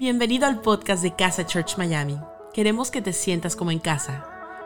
[0.00, 2.16] Bienvenido al podcast de Casa Church Miami.
[2.54, 4.24] Queremos que te sientas como en casa.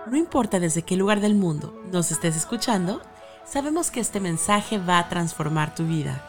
[0.09, 3.03] No importa desde qué lugar del mundo nos estés escuchando,
[3.45, 6.25] sabemos que este mensaje va a transformar tu vida.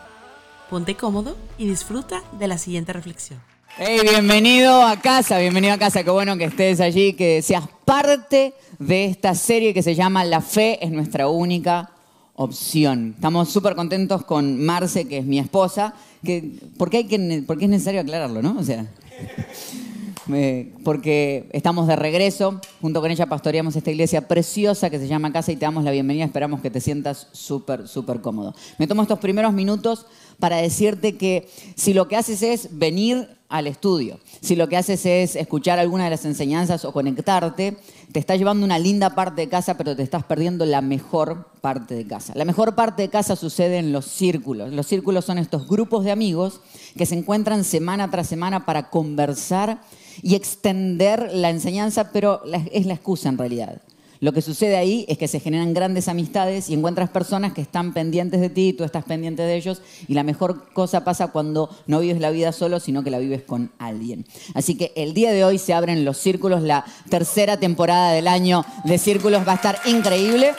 [0.71, 3.39] Ponte cómodo y disfruta de la siguiente reflexión.
[3.77, 8.55] Hey, bienvenido a casa, bienvenido a casa, qué bueno que estés allí, que seas parte
[8.79, 11.91] de esta serie que se llama La fe es nuestra única
[12.35, 13.13] opción.
[13.15, 15.93] Estamos súper contentos con Marce, que es mi esposa,
[16.23, 18.57] que, porque, hay que, porque es necesario aclararlo, ¿no?
[18.59, 18.85] O sea,
[20.83, 25.51] porque estamos de regreso, junto con ella pastoreamos esta iglesia preciosa que se llama Casa
[25.51, 28.55] y te damos la bienvenida, esperamos que te sientas súper, súper cómodo.
[28.79, 30.07] Me tomo estos primeros minutos
[30.39, 35.05] para decirte que si lo que haces es venir al estudio, si lo que haces
[35.05, 37.77] es escuchar alguna de las enseñanzas o conectarte,
[38.11, 41.95] te estás llevando una linda parte de casa, pero te estás perdiendo la mejor parte
[41.95, 42.33] de casa.
[42.35, 44.71] La mejor parte de casa sucede en los círculos.
[44.71, 46.61] Los círculos son estos grupos de amigos
[46.97, 49.81] que se encuentran semana tras semana para conversar
[50.21, 53.81] y extender la enseñanza, pero es la excusa en realidad.
[54.19, 57.93] Lo que sucede ahí es que se generan grandes amistades y encuentras personas que están
[57.93, 61.99] pendientes de ti, tú estás pendiente de ellos y la mejor cosa pasa cuando no
[61.99, 64.25] vives la vida solo, sino que la vives con alguien.
[64.53, 68.65] Así que el día de hoy se abren los círculos, la tercera temporada del año
[68.85, 70.53] de círculos va a estar increíble.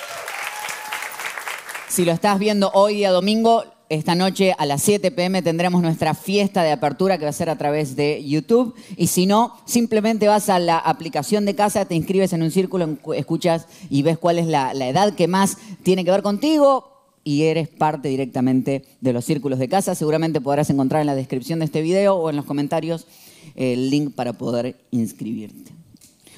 [1.88, 6.14] Si lo estás viendo hoy día domingo, esta noche a las 7 pm tendremos nuestra
[6.14, 8.74] fiesta de apertura que va a ser a través de YouTube.
[8.96, 12.98] Y si no, simplemente vas a la aplicación de casa, te inscribes en un círculo,
[13.14, 17.68] escuchas y ves cuál es la, edad que más tiene que ver contigo y eres
[17.68, 19.94] parte directamente de los círculos de casa.
[19.94, 23.06] Seguramente podrás encontrar en la descripción de este video o en los comentarios
[23.54, 25.72] el link para poder inscribirte.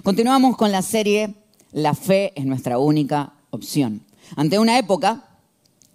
[0.02, 1.34] Continuamos con la serie
[1.72, 4.02] La fe es nuestra única opción.
[4.36, 5.24] Ante una época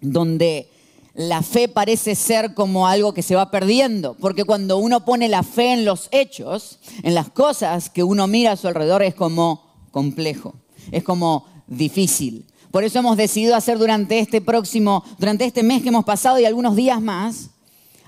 [0.00, 0.68] donde
[1.14, 5.44] la fe parece ser como algo que se va perdiendo, porque cuando uno pone la
[5.44, 9.62] fe en los hechos, en las cosas que uno mira a su alrededor, es como
[9.92, 10.54] complejo,
[10.90, 12.46] es como difícil.
[12.72, 16.46] Por eso hemos decidido hacer durante este próximo, durante este mes que hemos pasado y
[16.46, 17.50] algunos días más,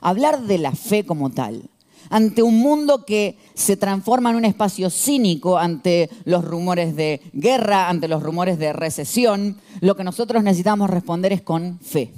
[0.00, 1.70] hablar de la fe como tal.
[2.10, 7.88] Ante un mundo que se transforma en un espacio cínico, ante los rumores de guerra,
[7.88, 12.12] ante los rumores de recesión, lo que nosotros necesitamos responder es con fe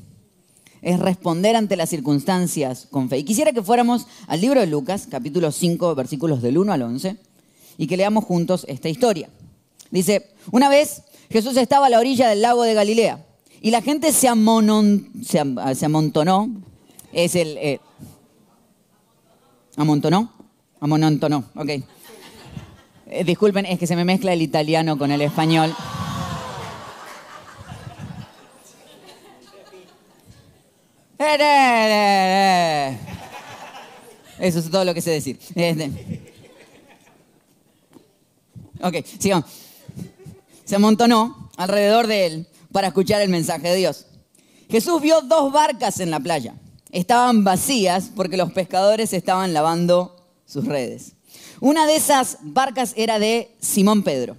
[0.83, 3.19] es responder ante las circunstancias con fe.
[3.19, 7.17] Y quisiera que fuéramos al libro de Lucas, capítulo 5, versículos del 1 al 11,
[7.77, 9.29] y que leamos juntos esta historia.
[9.91, 13.25] Dice, una vez Jesús estaba a la orilla del lago de Galilea
[13.61, 14.91] y la gente se, amontonó,
[17.13, 17.57] es el...
[17.59, 17.81] Eh,
[19.77, 20.33] ¿Amontonó?
[20.81, 21.69] Amontonó, ok.
[23.11, 25.75] Eh, disculpen, es que se me mezcla el italiano con el español.
[34.39, 35.39] Eso es todo lo que sé decir.
[35.55, 36.33] Este.
[38.81, 39.47] Ok, sigamos.
[40.65, 44.07] Se amontonó alrededor de él para escuchar el mensaje de Dios.
[44.71, 46.55] Jesús vio dos barcas en la playa.
[46.93, 51.15] Estaban vacías porque los pescadores estaban lavando sus redes.
[51.61, 54.37] Una de esas barcas era de Simón Pedro.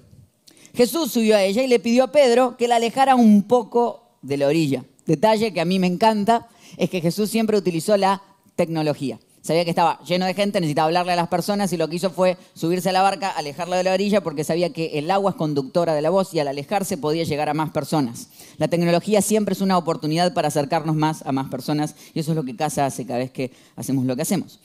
[0.73, 4.37] Jesús subió a ella y le pidió a Pedro que la alejara un poco de
[4.37, 4.85] la orilla.
[5.05, 6.47] Detalle que a mí me encanta
[6.77, 8.21] es que Jesús siempre utilizó la
[8.55, 9.19] tecnología.
[9.41, 12.09] Sabía que estaba lleno de gente, necesitaba hablarle a las personas y lo que hizo
[12.09, 15.37] fue subirse a la barca, alejarla de la orilla porque sabía que el agua es
[15.37, 18.27] conductora de la voz y al alejarse podía llegar a más personas.
[18.57, 22.35] La tecnología siempre es una oportunidad para acercarnos más a más personas y eso es
[22.35, 24.59] lo que Casa hace cada vez que hacemos lo que hacemos.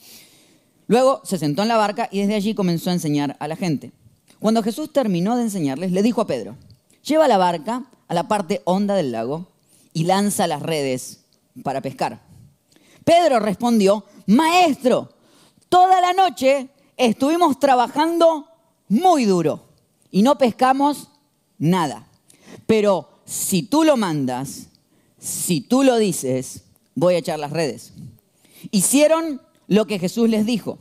[0.87, 3.91] Luego se sentó en la barca y desde allí comenzó a enseñar a la gente.
[4.39, 6.57] Cuando Jesús terminó de enseñarles, le dijo a Pedro,
[7.01, 9.47] lleva la barca a la parte honda del lago
[9.93, 11.24] y lanza las redes
[11.63, 12.21] para pescar.
[13.03, 15.09] Pedro respondió, maestro,
[15.69, 18.47] toda la noche estuvimos trabajando
[18.89, 19.65] muy duro
[20.11, 21.09] y no pescamos
[21.57, 22.07] nada.
[22.65, 24.67] Pero si tú lo mandas,
[25.19, 26.63] si tú lo dices,
[26.95, 27.93] voy a echar las redes.
[28.71, 30.79] Hicieron lo que Jesús les dijo.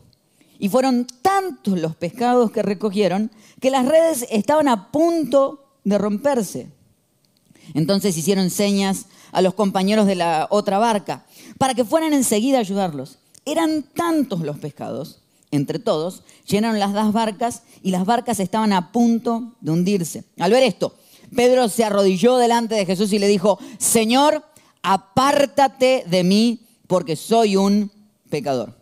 [0.59, 6.69] Y fueron tantos los pescados que recogieron que las redes estaban a punto de romperse.
[7.73, 11.25] Entonces hicieron señas a los compañeros de la otra barca
[11.59, 13.19] para que fueran enseguida a ayudarlos.
[13.47, 15.21] Eran tantos los pescados,
[15.51, 20.25] entre todos, llenaron las dos barcas y las barcas estaban a punto de hundirse.
[20.39, 20.95] Al ver esto,
[21.35, 24.45] Pedro se arrodilló delante de Jesús y le dijo, Señor,
[24.83, 27.91] apártate de mí porque soy un
[28.31, 28.75] pecador.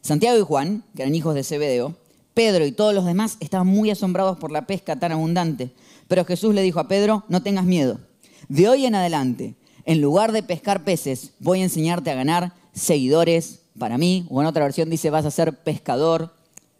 [0.00, 1.96] Santiago y Juan, que eran hijos de Zebedeo,
[2.34, 5.72] Pedro y todos los demás estaban muy asombrados por la pesca tan abundante.
[6.08, 8.00] Pero Jesús le dijo a Pedro, no tengas miedo.
[8.48, 13.60] De hoy en adelante, en lugar de pescar peces, voy a enseñarte a ganar seguidores
[13.78, 16.34] para mí, o en otra versión dice, vas a ser pescador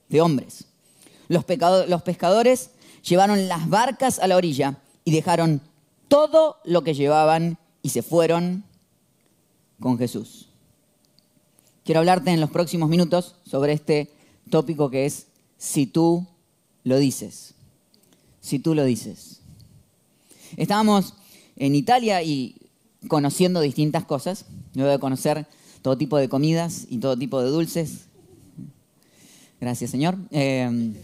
[0.08, 0.64] de hombres.
[1.28, 1.44] Los,
[1.88, 2.70] los pescadores
[3.02, 5.60] llevaron las barcas a la orilla y dejaron
[6.08, 8.64] todo lo que llevaban y se fueron
[9.78, 10.48] con Jesús.
[11.84, 14.10] Quiero hablarte en los próximos minutos sobre este
[14.50, 15.26] tópico que es
[15.56, 16.26] si tú
[16.84, 17.54] lo dices.
[18.48, 19.42] Si tú lo dices.
[20.56, 21.12] Estábamos
[21.56, 22.56] en Italia y
[23.06, 24.46] conociendo distintas cosas.
[24.72, 25.46] Luego de conocer
[25.82, 28.06] todo tipo de comidas y todo tipo de dulces.
[29.60, 30.16] Gracias, Señor.
[30.30, 30.94] Eh,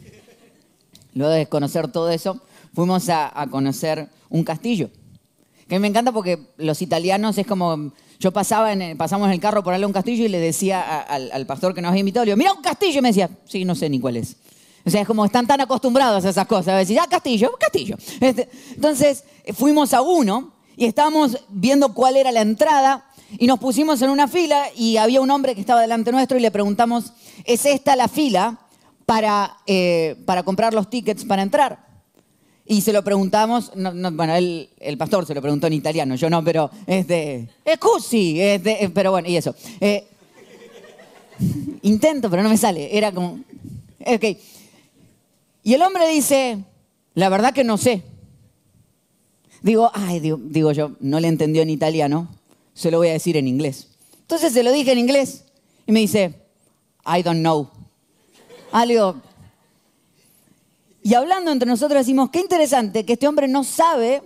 [1.13, 2.41] luego de conocer todo eso,
[2.73, 4.89] fuimos a, conocer un castillo.
[5.69, 7.93] Que me encanta porque los italianos es como.
[8.19, 11.45] Yo pasaba en, pasamos en el carro por darle un castillo y le decía al,
[11.45, 13.01] pastor que nos había invitado, le digo, mira un castillo.
[13.01, 14.39] Y me decía, sí, no sé ni cuál es.
[14.87, 16.69] O sea, es como están tan acostumbrados a esas cosas.
[16.69, 17.97] A decir, ah, castillo, castillo.
[18.21, 23.07] Este, entonces, fuimos a uno y estábamos viendo cuál era la entrada
[23.39, 26.41] y nos pusimos en una fila y había un hombre que estaba delante nuestro y
[26.41, 27.13] le preguntamos,
[27.45, 28.59] ¿es esta la fila
[29.07, 31.85] para, eh, para comprar los tickets para entrar?
[32.67, 36.71] Y se lo preguntamos, bueno, el pastor se lo preguntó en italiano, yo no, pero,
[36.87, 39.55] este, scusi, este, pero bueno, y eso.
[39.81, 40.07] Eh,
[41.83, 43.41] intento, pero no me sale, era como,
[44.01, 44.25] ok.
[45.65, 46.63] Y el hombre dice,
[47.15, 48.05] la verdad que no sé.
[49.63, 52.29] Digo, ay, digo, yo, no le entendió en italiano,
[52.75, 53.89] se lo voy a decir en inglés.
[54.21, 55.47] Entonces se lo dije en inglés
[55.87, 56.35] y me dice,
[57.07, 57.71] I don't know.
[58.71, 58.85] Ah,
[61.03, 64.23] y hablando entre nosotros decimos, qué interesante que este hombre no sabe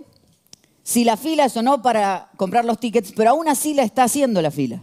[0.83, 4.03] si la fila es o no para comprar los tickets, pero aún así la está
[4.03, 4.81] haciendo la fila.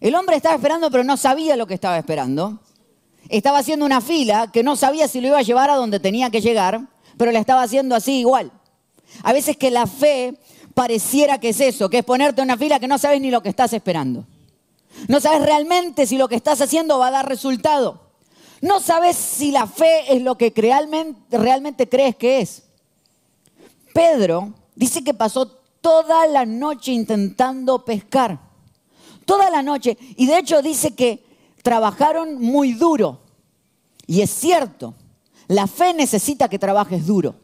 [0.00, 2.60] El hombre estaba esperando, pero no sabía lo que estaba esperando.
[3.28, 6.30] Estaba haciendo una fila que no sabía si lo iba a llevar a donde tenía
[6.30, 6.80] que llegar,
[7.16, 8.52] pero la estaba haciendo así igual.
[9.22, 10.38] A veces que la fe
[10.74, 13.42] pareciera que es eso, que es ponerte en una fila que no sabes ni lo
[13.42, 14.24] que estás esperando.
[15.08, 18.00] No sabes realmente si lo que estás haciendo va a dar resultado.
[18.60, 22.62] No sabes si la fe es lo que realmente, crees que es.
[23.92, 28.38] Pedro dice que pasó toda la noche intentando pescar.
[29.24, 29.98] Toda la noche.
[30.16, 31.24] Y de hecho dice que
[31.62, 33.20] trabajaron muy duro.
[34.06, 34.94] Y es cierto,
[35.48, 37.36] la fe necesita que trabajes duro.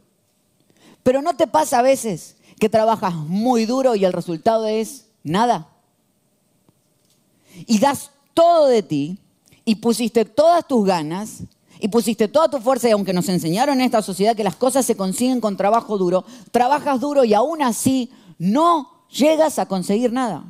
[1.02, 5.68] Pero ¿no te pasa a veces que trabajas muy duro y el resultado es nada?
[7.66, 9.18] Y das todo de ti
[9.64, 11.42] y pusiste todas tus ganas
[11.80, 14.84] y pusiste toda tu fuerza y aunque nos enseñaron en esta sociedad que las cosas
[14.84, 20.44] se consiguen con trabajo duro, trabajas duro y aún así no llegas a conseguir nada.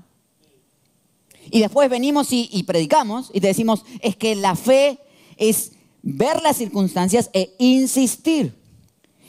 [1.51, 4.99] Y después venimos y, predicamos y te decimos, es que la fe
[5.37, 5.73] es
[6.03, 8.59] ver las circunstancias e insistir.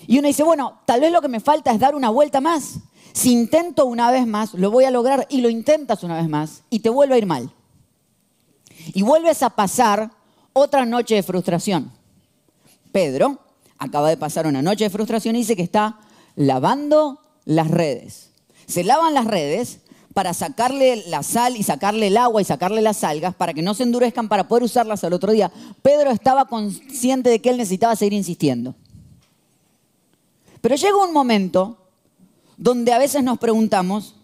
[0.07, 2.79] Y uno dice, bueno, tal vez lo que me falta es dar una vuelta más.
[3.13, 6.63] Si intento una vez más, lo voy a lograr y lo intentas una vez más
[6.69, 7.53] y te vuelve a ir mal.
[8.93, 10.11] Y vuelves a pasar
[10.53, 11.91] otra noche de frustración.
[12.91, 13.39] Pedro
[13.77, 15.99] acaba de pasar una noche de frustración y dice que está
[16.35, 18.31] lavando las redes.
[18.67, 19.79] Se lavan las redes
[20.13, 23.73] para sacarle la sal y sacarle el agua y sacarle las algas para que no
[23.73, 25.51] se endurezcan para poder usarlas al otro día.
[25.81, 28.75] Pedro estaba consciente de que él necesitaba seguir insistiendo.
[30.61, 31.77] Pero llega un momento
[32.57, 34.15] donde a veces nos preguntamos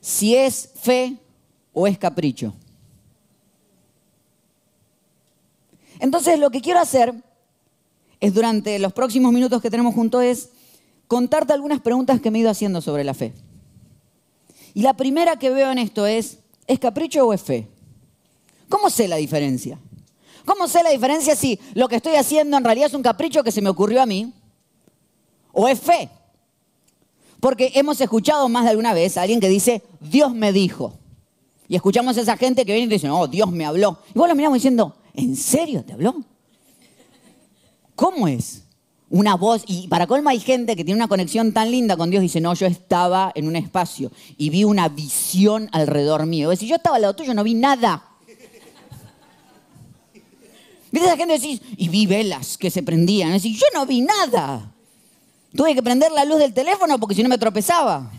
[0.00, 1.16] si es fe
[1.72, 2.54] o es capricho.
[5.98, 7.14] Entonces lo que quiero hacer
[8.20, 10.50] es durante los próximos minutos que tenemos juntos es
[11.08, 13.32] contarte algunas preguntas que me he ido haciendo sobre la fe.
[14.74, 17.68] Y la primera que veo en esto es, ¿es capricho o es fe?
[18.68, 19.78] ¿Cómo sé la diferencia?
[20.44, 23.52] ¿Cómo sé la diferencia si lo que estoy haciendo en realidad es un capricho que
[23.52, 24.32] se me ocurrió a mí?
[25.52, 26.08] o es fe.
[27.40, 30.94] Porque hemos escuchado más de alguna vez a alguien que dice, Dios me dijo.
[31.66, 33.98] Y escuchamos a esa gente que viene y dice, oh, Dios me habló.
[34.14, 36.14] Y vos lo miramos diciendo, ¿en serio te habló?
[37.96, 38.62] ¿Cómo es?
[39.10, 42.20] Una voz, y para colma hay gente que tiene una conexión tan linda con Dios,
[42.20, 46.54] dice, no, yo estaba en un espacio y vi una visión alrededor mío.
[46.54, 48.04] Si yo estaba al lado tuyo, no vi nada.
[50.90, 53.32] ¿Viste esa gente decís, y vi velas que se prendían?
[53.32, 54.72] Decir, yo no vi nada.
[55.54, 58.10] Tuve que prender la luz del teléfono porque si no me tropezaba.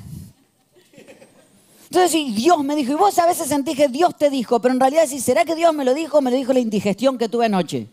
[1.83, 4.73] Entonces, sí, Dios me dijo, y vos a veces sentís que Dios te dijo, pero
[4.73, 6.21] en realidad sí, ¿será que Dios me lo dijo?
[6.21, 7.87] Me lo dijo la indigestión que tuve anoche.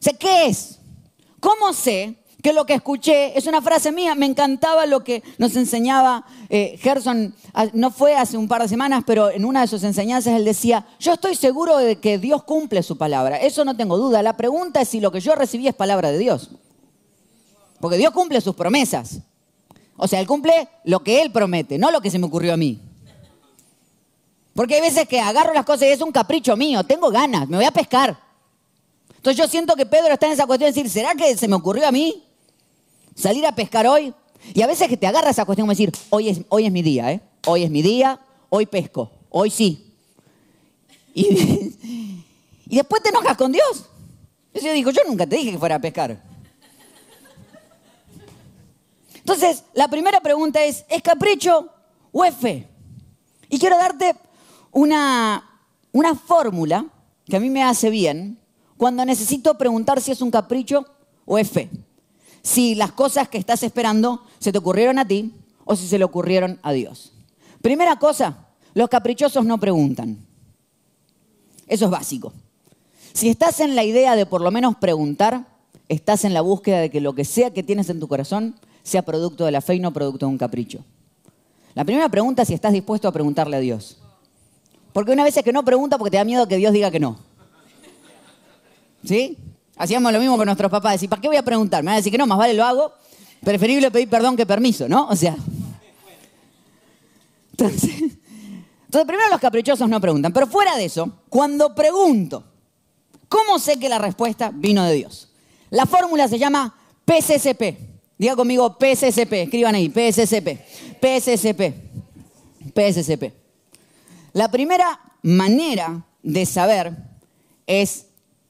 [0.00, 0.80] sé ¿qué es?
[1.44, 4.14] ¿Cómo sé que lo que escuché es una frase mía?
[4.14, 7.34] Me encantaba lo que nos enseñaba eh, Gerson,
[7.74, 10.86] no fue hace un par de semanas, pero en una de sus enseñanzas él decía,
[10.98, 14.22] yo estoy seguro de que Dios cumple su palabra, eso no tengo duda.
[14.22, 16.48] La pregunta es si lo que yo recibí es palabra de Dios.
[17.78, 19.18] Porque Dios cumple sus promesas.
[19.98, 22.56] O sea, Él cumple lo que Él promete, no lo que se me ocurrió a
[22.56, 22.80] mí.
[24.54, 27.58] Porque hay veces que agarro las cosas y es un capricho mío, tengo ganas, me
[27.58, 28.23] voy a pescar.
[29.24, 31.56] Entonces yo siento que Pedro está en esa cuestión de decir, ¿será que se me
[31.56, 32.22] ocurrió a mí
[33.14, 34.12] salir a pescar hoy?
[34.52, 36.82] Y a veces que te agarra esa cuestión de decir, hoy es, hoy es mi
[36.82, 37.22] día, ¿eh?
[37.46, 39.94] Hoy es mi día, hoy pesco, hoy sí.
[41.14, 41.22] Y,
[42.68, 43.86] y después te enojas con Dios.
[44.52, 46.22] Yo digo, yo nunca te dije que fuera a pescar.
[49.14, 51.70] Entonces, la primera pregunta es, ¿es capricho
[52.12, 52.68] o es fe?
[53.48, 54.16] Y quiero darte
[54.70, 55.62] una,
[55.92, 56.84] una fórmula
[57.24, 58.43] que a mí me hace bien
[58.76, 60.84] cuando necesito preguntar si es un capricho
[61.24, 61.70] o es fe.
[62.42, 66.04] Si las cosas que estás esperando se te ocurrieron a ti o si se le
[66.04, 67.12] ocurrieron a Dios.
[67.62, 70.18] Primera cosa, los caprichosos no preguntan.
[71.66, 72.32] Eso es básico.
[73.12, 75.46] Si estás en la idea de por lo menos preguntar,
[75.88, 79.02] estás en la búsqueda de que lo que sea que tienes en tu corazón sea
[79.02, 80.84] producto de la fe y no producto de un capricho.
[81.74, 83.98] La primera pregunta es si estás dispuesto a preguntarle a Dios.
[84.92, 87.00] Porque una vez es que no pregunta porque te da miedo que Dios diga que
[87.00, 87.18] no.
[89.04, 89.38] ¿Sí?
[89.76, 90.92] Hacíamos lo mismo con nuestros papás.
[90.94, 91.82] Decir, ¿para qué voy a preguntar?
[91.82, 92.92] Me van a decir que no, más vale lo hago.
[93.42, 95.08] Preferible pedir perdón que permiso, ¿no?
[95.08, 95.36] O sea.
[97.50, 97.90] Entonces,
[98.94, 100.32] entonces, primero los caprichosos no preguntan.
[100.32, 102.44] Pero fuera de eso, cuando pregunto,
[103.28, 105.32] ¿cómo sé que la respuesta vino de Dios?
[105.70, 107.76] La fórmula se llama PSSP.
[108.16, 109.32] Diga conmigo PSSP.
[109.32, 110.60] Escriban ahí, PSSP.
[111.00, 111.74] PSSP.
[112.72, 113.32] PSSP.
[114.32, 116.92] La primera manera de saber
[117.66, 118.06] es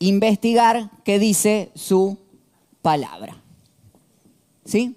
[0.09, 2.19] investigar qué dice su
[2.83, 3.37] palabra.
[4.65, 4.97] ¿Sí?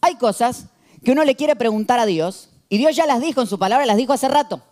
[0.00, 0.66] Hay cosas
[1.04, 3.86] que uno le quiere preguntar a Dios y Dios ya las dijo en su palabra,
[3.86, 4.62] las dijo hace rato.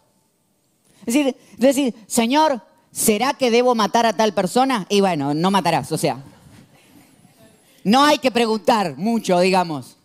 [1.06, 2.60] Es decir, decir, Señor,
[2.90, 4.86] ¿será que debo matar a tal persona?
[4.88, 6.22] Y bueno, no matarás, o sea.
[7.84, 9.96] No hay que preguntar mucho, digamos.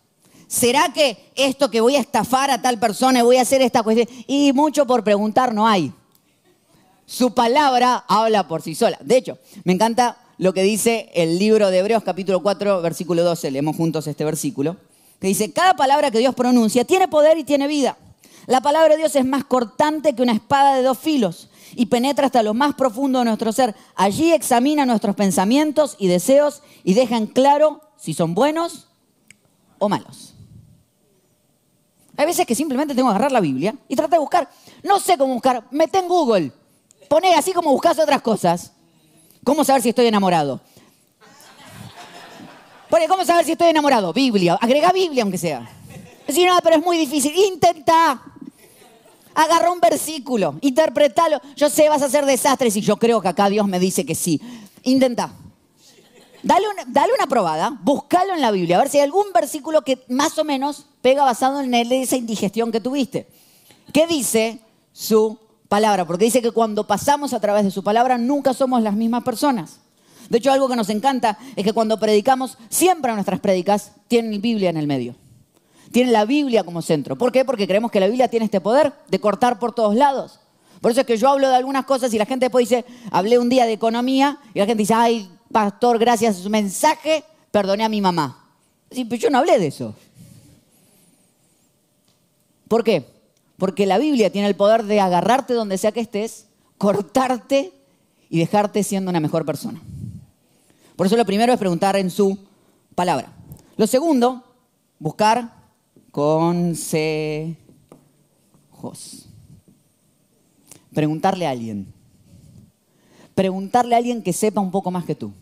[0.46, 3.82] ¿Será que esto que voy a estafar a tal persona y voy a hacer esta
[3.82, 4.08] cuestión?
[4.26, 5.92] Y mucho por preguntar no hay.
[7.06, 8.98] Su palabra habla por sí sola.
[9.00, 13.52] De hecho, me encanta lo que dice el libro de Hebreos capítulo 4, versículo 12.
[13.52, 14.76] Leemos juntos este versículo.
[15.20, 17.96] Que dice, cada palabra que Dios pronuncia tiene poder y tiene vida.
[18.46, 22.26] La palabra de Dios es más cortante que una espada de dos filos y penetra
[22.26, 23.74] hasta lo más profundo de nuestro ser.
[23.94, 28.88] Allí examina nuestros pensamientos y deseos y deja claro si son buenos
[29.78, 30.34] o malos.
[32.16, 34.50] Hay veces que simplemente tengo que agarrar la Biblia y tratar de buscar.
[34.82, 36.52] No sé cómo buscar, mete en Google.
[37.08, 38.72] Poné así como buscas otras cosas.
[39.44, 40.60] ¿Cómo saber si estoy enamorado?
[42.88, 44.12] Pone, ¿cómo saber si estoy enamorado?
[44.12, 44.58] Biblia.
[44.60, 45.68] Agrega Biblia aunque sea.
[46.28, 47.34] Si no, pero es muy difícil.
[47.36, 48.22] Intenta.
[49.34, 51.40] Agarra un versículo, interpretalo.
[51.56, 54.14] Yo sé, vas a hacer desastres y yo creo que acá Dios me dice que
[54.14, 54.40] sí.
[54.82, 55.30] Intenta.
[56.42, 59.82] Dale una, dale una probada, búscalo en la Biblia, a ver si hay algún versículo
[59.82, 63.26] que más o menos pega basado en esa indigestión que tuviste.
[63.92, 64.60] ¿Qué dice
[64.92, 68.94] su palabra, porque dice que cuando pasamos a través de su palabra nunca somos las
[68.94, 69.78] mismas personas.
[70.28, 74.70] De hecho, algo que nos encanta es que cuando predicamos, siempre nuestras predicas tienen Biblia
[74.70, 75.14] en el medio.
[75.92, 77.16] Tienen la Biblia como centro.
[77.16, 77.44] ¿Por qué?
[77.44, 80.40] Porque creemos que la Biblia tiene este poder de cortar por todos lados.
[80.80, 83.38] Por eso es que yo hablo de algunas cosas y la gente después dice, hablé
[83.38, 87.84] un día de economía y la gente dice, ay, pastor, gracias a su mensaje, perdoné
[87.84, 88.44] a mi mamá.
[88.90, 89.94] Sí, pero yo no hablé de eso.
[92.68, 93.15] ¿Por qué?
[93.56, 96.46] Porque la Biblia tiene el poder de agarrarte donde sea que estés,
[96.78, 97.72] cortarte
[98.28, 99.80] y dejarte siendo una mejor persona.
[100.96, 102.38] Por eso lo primero es preguntar en su
[102.94, 103.32] palabra.
[103.76, 104.42] Lo segundo,
[104.98, 105.52] buscar
[106.10, 107.56] consejos.
[110.94, 111.92] Preguntarle a alguien.
[113.34, 115.32] Preguntarle a alguien que sepa un poco más que tú.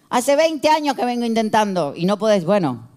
[0.07, 2.87] Hace 20 años que vengo intentando y no podés, bueno,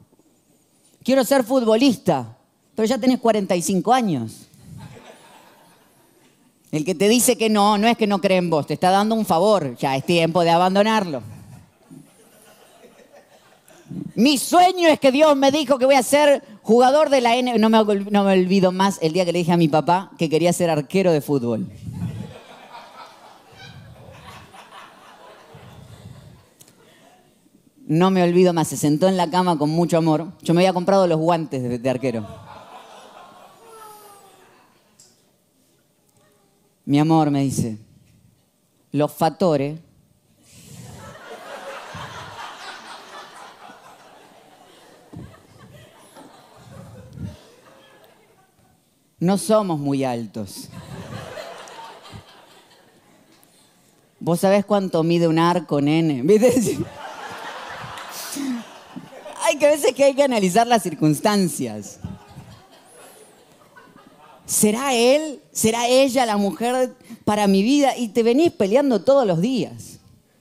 [1.03, 2.37] quiero ser futbolista,
[2.75, 4.49] pero ya tenés 45 años.
[6.71, 8.91] El que te dice que no, no es que no cree en vos, te está
[8.91, 11.23] dando un favor, ya es tiempo de abandonarlo.
[14.15, 17.59] Mi sueño es que Dios me dijo que voy a ser jugador de la N.
[17.59, 20.71] No me, olvido más el día que le dije a mi papá que quería ser
[20.71, 21.69] arquero de fútbol.
[27.87, 30.33] No me olvido más, se sentó en la cama con mucho amor.
[30.43, 32.27] Yo me había comprado los guantes de, arquero.
[36.87, 37.79] Mi amor me dice,
[38.91, 39.81] los fatores
[49.25, 50.69] no somos muy altos.
[54.21, 56.23] ¿Vos sabés cuánto mide un arco, nene?
[56.25, 56.79] ¿Viste?
[59.45, 61.99] Hay que a veces que hay que analizar las circunstancias.
[64.47, 65.41] ¿Será él?
[65.53, 67.97] ¿Será ella la mujer para mi vida?
[67.97, 69.99] Y te venís peleando todos los días.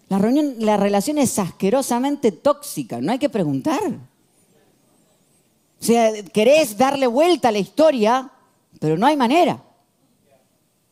[0.09, 3.81] La, reunión, la relación es asquerosamente tóxica, no hay que preguntar.
[5.83, 8.31] O sea, querés darle vuelta a la historia,
[8.83, 9.63] pero no hay manera.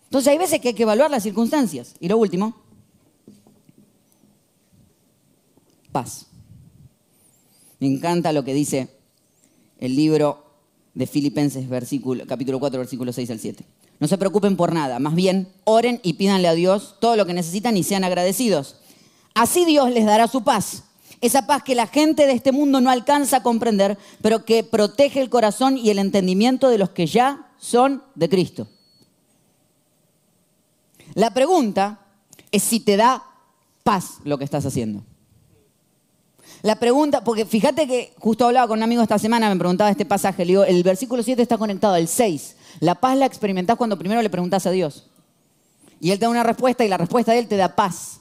[0.05, 1.93] Entonces hay veces que hay que evaluar las circunstancias.
[1.99, 2.55] Y lo último,
[5.91, 6.27] paz.
[7.81, 8.87] Me encanta lo que dice
[9.77, 10.53] el libro
[10.93, 11.67] de Filipenses,
[12.25, 13.65] capítulo 4, versículo 6 al 7.
[13.99, 17.33] No se preocupen por nada, más bien oren y pídanle a Dios todo lo que
[17.33, 18.77] necesitan y sean agradecidos.
[19.33, 20.85] Así Dios les dará su paz.
[21.21, 25.21] Esa paz que la gente de este mundo no alcanza a comprender, pero que protege
[25.21, 28.67] el corazón y el entendimiento de los que ya son de Cristo.
[31.13, 31.99] La pregunta
[32.51, 33.23] es si te da
[33.83, 35.03] paz lo que estás haciendo.
[36.63, 40.05] La pregunta, porque fíjate que justo hablaba con un amigo esta semana, me preguntaba este
[40.05, 42.55] pasaje, le digo, el versículo 7 está conectado al 6.
[42.79, 45.07] La paz la experimentás cuando primero le preguntás a Dios.
[45.99, 48.20] Y Él te da una respuesta y la respuesta de Él te da paz.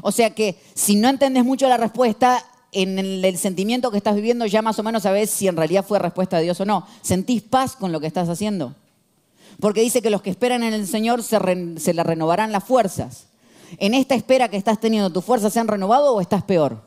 [0.00, 4.46] O sea que si no entendés mucho la respuesta, en el, sentimiento que estás viviendo
[4.46, 6.86] ya más o menos sabes si en realidad fue respuesta de Dios o no.
[7.02, 8.74] ¿Sentís paz con lo que estás haciendo?
[9.60, 11.38] Porque dice que los que esperan en el Señor se,
[11.78, 13.26] se le renovarán las fuerzas.
[13.78, 16.82] En esta espera que estás teniendo, ¿tus fuerzas se han renovado o estás peor?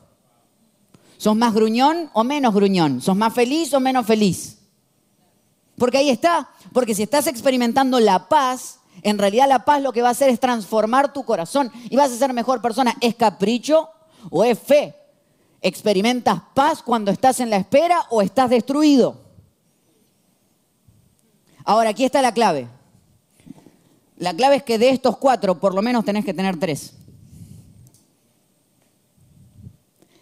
[1.18, 3.00] ¿Sos más gruñón o menos gruñón?
[3.00, 4.58] ¿Sos más feliz o menos feliz?
[5.78, 6.50] Porque ahí está.
[6.72, 10.28] Porque si estás experimentando la paz, en realidad la paz lo que va a hacer
[10.30, 12.94] es transformar tu corazón y vas a ser mejor persona.
[13.00, 13.88] ¿Es capricho
[14.30, 14.94] o es fe?
[15.60, 19.20] ¿Experimentas paz cuando estás en la espera o estás destruido?
[21.64, 22.68] Ahora, aquí está la clave.
[24.16, 26.94] La clave es que de estos cuatro, por lo menos tenés que tener tres.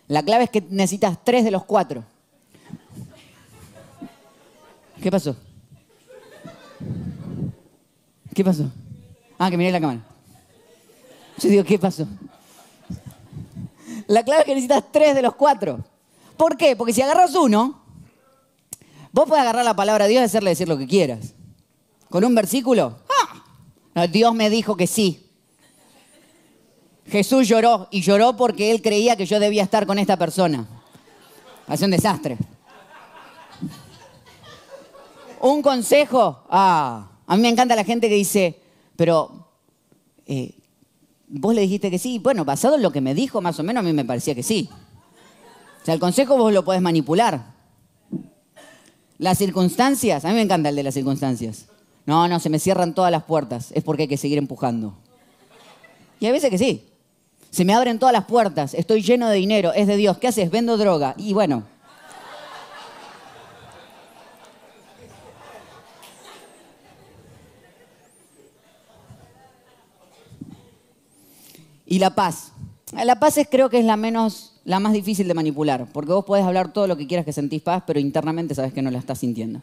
[0.08, 2.04] La clave es que necesitas tres de los cuatro.
[5.02, 5.36] ¿Qué pasó?
[8.34, 8.70] ¿Qué pasó?
[9.38, 10.00] Ah, que miré la cámara.
[11.38, 12.06] Yo digo, ¿qué pasó?
[14.06, 15.84] La clave es que necesitas tres de los cuatro.
[16.36, 16.76] ¿Por qué?
[16.76, 17.82] Porque si agarras uno,
[19.12, 21.34] vos puedes agarrar la palabra de Dios y hacerle decir lo que quieras.
[22.10, 22.98] Con un versículo,
[23.94, 24.06] ¡ah!
[24.08, 25.30] Dios me dijo que sí.
[27.06, 30.66] Jesús lloró y lloró porque él creía que yo debía estar con esta persona.
[31.66, 32.36] Hace un desastre.
[35.40, 36.44] Un consejo.
[36.48, 38.60] Ah, a mí me encanta la gente que dice,
[38.96, 39.48] pero
[40.26, 40.54] eh,
[41.28, 42.18] vos le dijiste que sí.
[42.18, 44.42] Bueno, basado en lo que me dijo, más o menos, a mí me parecía que
[44.42, 44.68] sí.
[45.82, 47.54] O sea, el consejo vos lo podés manipular.
[49.18, 51.66] Las circunstancias, a mí me encanta el de las circunstancias.
[52.06, 53.72] No, no, se me cierran todas las puertas.
[53.72, 54.94] Es porque hay que seguir empujando.
[56.20, 56.84] Y hay veces que sí.
[57.50, 60.18] Se me abren todas las puertas, estoy lleno de dinero, es de Dios.
[60.18, 60.50] ¿Qué haces?
[60.50, 61.14] Vendo droga.
[61.16, 61.64] Y bueno.
[71.94, 72.50] Y la paz.
[73.04, 76.24] La paz es, creo que es la menos, la más difícil de manipular, porque vos
[76.24, 78.98] podés hablar todo lo que quieras que sentís paz, pero internamente sabes que no la
[78.98, 79.62] estás sintiendo.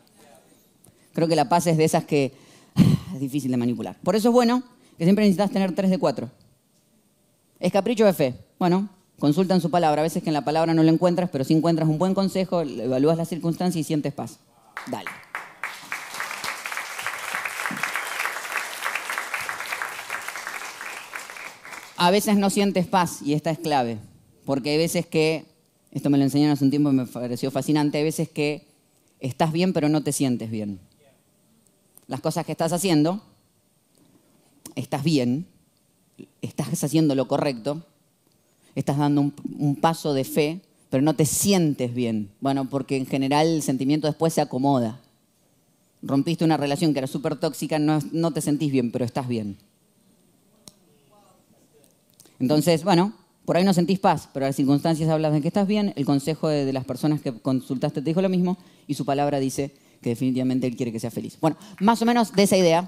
[1.11, 2.31] Creo que la paz es de esas que
[3.13, 3.97] es difícil de manipular.
[4.01, 4.63] Por eso es bueno
[4.97, 6.29] que siempre necesitas tener tres de cuatro.
[7.59, 8.33] ¿Es capricho de fe?
[8.57, 8.87] Bueno,
[9.19, 9.99] consulta en su palabra.
[9.99, 12.61] A veces que en la palabra no lo encuentras, pero si encuentras un buen consejo,
[12.61, 14.39] evalúas las circunstancias y sientes paz.
[14.89, 15.09] Dale.
[22.03, 23.99] A veces no sientes paz y esta es clave,
[24.43, 25.45] porque hay veces que,
[25.91, 28.65] esto me lo enseñaron hace un tiempo y me pareció fascinante, hay veces que
[29.19, 30.79] estás bien pero no te sientes bien.
[32.07, 33.21] Las cosas que estás haciendo,
[34.73, 35.45] estás bien,
[36.41, 37.85] estás haciendo lo correcto,
[38.73, 39.21] estás dando
[39.59, 42.31] un, paso de fe, pero no te sientes bien.
[42.39, 44.99] Bueno, porque en general el sentimiento después se acomoda.
[46.01, 49.59] Rompiste una relación que era súper tóxica, no, no te sentís bien, pero estás bien.
[52.41, 53.13] Entonces, bueno,
[53.45, 56.47] por ahí no sentís paz, pero las circunstancias hablan de que estás bien, el consejo
[56.47, 60.09] de, de las personas que consultaste te dijo lo mismo y su palabra dice que
[60.09, 61.37] definitivamente él quiere que sea feliz.
[61.39, 62.87] Bueno, más o menos de esa idea.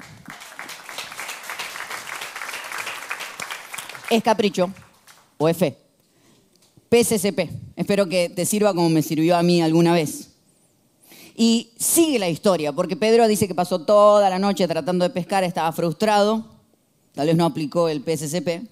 [4.09, 4.71] ¿Es capricho
[5.37, 5.77] o es fe?
[6.89, 7.49] PSCP.
[7.75, 10.29] Espero que te sirva como me sirvió a mí alguna vez.
[11.35, 15.43] Y sigue la historia, porque Pedro dice que pasó toda la noche tratando de pescar,
[15.43, 16.45] estaba frustrado,
[17.13, 18.69] tal vez no aplicó el PSCP.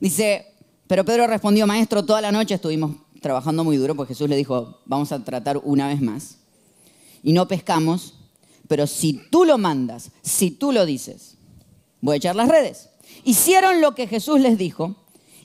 [0.00, 0.46] Dice,
[0.86, 4.80] pero Pedro respondió, maestro, toda la noche estuvimos trabajando muy duro, porque Jesús le dijo,
[4.86, 6.38] vamos a tratar una vez más.
[7.22, 8.14] Y no pescamos,
[8.66, 11.36] pero si tú lo mandas, si tú lo dices,
[12.00, 12.88] voy a echar las redes.
[13.24, 14.96] Hicieron lo que Jesús les dijo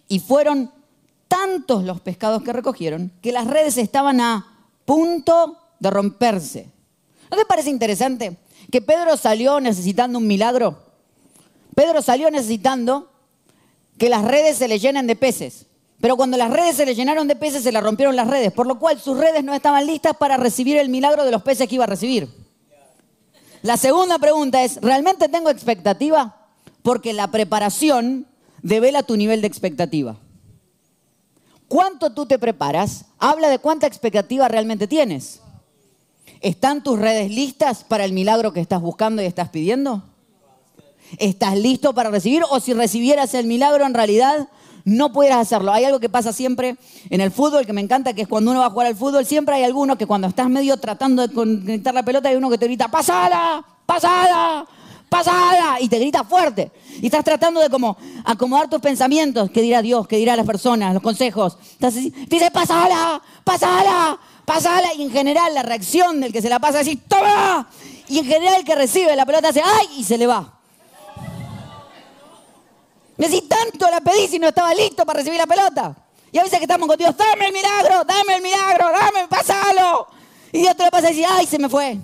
[0.07, 0.71] y fueron
[1.27, 6.71] tantos los pescados que recogieron que las redes estaban a punto de romperse.
[7.29, 8.37] ¿No te parece interesante
[8.71, 10.79] que Pedro salió necesitando un milagro?
[11.75, 13.11] Pedro salió necesitando
[13.97, 15.67] que las redes se le llenen de peces.
[16.01, 18.67] Pero cuando las redes se le llenaron de peces, se le rompieron las redes, por
[18.67, 21.75] lo cual sus redes no estaban listas para recibir el milagro de los peces que
[21.75, 22.29] iba a recibir.
[23.61, 26.47] La segunda pregunta es, ¿realmente tengo expectativa?
[26.83, 28.27] Porque la preparación
[28.61, 30.17] devela tu nivel de expectativa.
[31.67, 33.05] ¿Cuánto tú te preparas?
[33.17, 35.41] Habla de cuánta expectativa realmente tienes.
[36.41, 40.03] ¿Están tus redes listas para el milagro que estás buscando y estás pidiendo?
[41.17, 42.43] ¿Estás listo para recibir?
[42.49, 44.47] O si recibieras el milagro, en realidad
[44.85, 45.73] no pudieras hacerlo.
[45.73, 46.77] Hay algo que pasa siempre
[47.09, 49.25] en el fútbol que me encanta, que es cuando uno va a jugar al fútbol,
[49.25, 52.57] siempre hay alguno que cuando estás medio tratando de conectar la pelota, hay uno que
[52.57, 54.65] te grita, pasada, pasada,
[55.09, 56.71] pasada, y te grita fuerte.
[57.01, 60.93] Y estás tratando de como acomodar tus pensamientos, qué dirá Dios, qué dirá las personas,
[60.93, 61.57] los consejos.
[61.71, 66.59] Estás así, dice, pasala, pasala, pasala, y en general la reacción del que se la
[66.59, 67.67] pasa es decir, toma,
[68.07, 70.54] y en general el que recibe la pelota hace, ay, y se le va.
[73.17, 75.95] Me decís, tanto la pedí si no estaba listo para recibir la pelota.
[76.31, 80.07] Y a veces que estamos con Dios, dame el milagro, dame el milagro, dame, pasalo.
[80.51, 81.97] Y Dios te lo pasa y dice, ay, se me fue.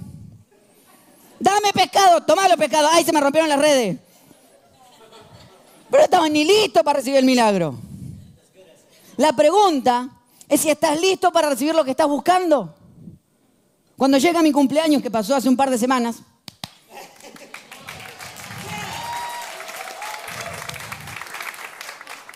[1.39, 3.97] Dame pescado, tomalo pescado, ay, se me rompieron las redes.
[5.89, 7.75] Pero no estaban ni listos para recibir el milagro.
[9.17, 10.09] La pregunta
[10.47, 12.73] es si estás listo para recibir lo que estás buscando.
[13.97, 16.23] Cuando llega mi cumpleaños, que pasó hace un par de semanas,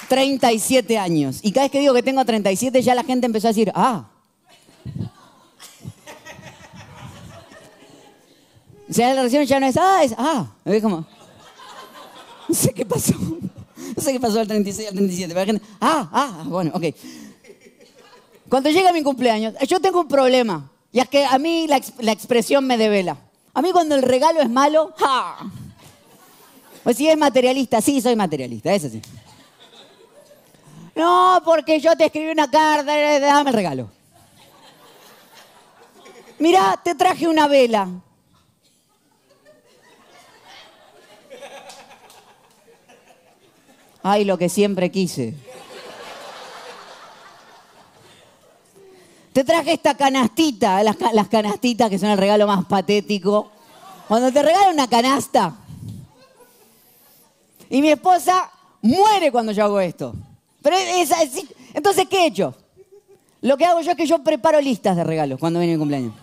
[0.08, 1.40] 37 años.
[1.42, 4.06] Y cada vez que digo que tengo 37, ya la gente empezó a decir, ah.
[8.88, 10.48] O sea, la relación ya no es, ah, es, ah.
[10.66, 11.06] Es como,
[12.48, 13.14] no sé qué pasó.
[13.18, 15.34] No sé qué pasó al 36 al 37.
[15.34, 16.84] Pero la gente, ah, ah, bueno, ok.
[18.50, 20.70] Cuando llega mi cumpleaños, yo tengo un problema.
[20.92, 23.18] Y es que a mí la, la expresión me devela.
[23.54, 25.38] A mí cuando el regalo es malo, ¡ja!
[26.84, 29.02] Pues si es materialista, sí, soy materialista, eso sí.
[30.96, 33.90] No, porque yo te escribí una carta, dame el regalo.
[36.40, 37.90] Mira, te traje una vela.
[44.04, 45.34] Ay, lo que siempre quise.
[49.34, 53.52] Te traje esta canastita, las, las, canastitas que son el regalo más patético.
[54.08, 55.56] Cuando te regalan una canasta.
[57.70, 58.50] Y mi esposa
[58.82, 60.16] muere cuando yo hago esto.
[60.66, 61.12] Pero es.
[61.76, 62.56] Entonces, ¿qué he hecho?
[63.42, 66.14] Lo que hago yo es que yo preparo listas de regalos cuando viene mi cumpleaños.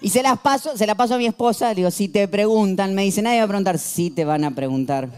[0.00, 3.02] Y se las paso, se las paso a mi esposa, digo, si te preguntan, me
[3.02, 5.10] dice, nadie va a preguntar, sí te van a preguntar.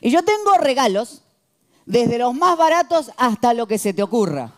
[0.00, 1.20] Y yo tengo regalos,
[1.84, 4.50] desde los más baratos hasta lo que se te ocurra.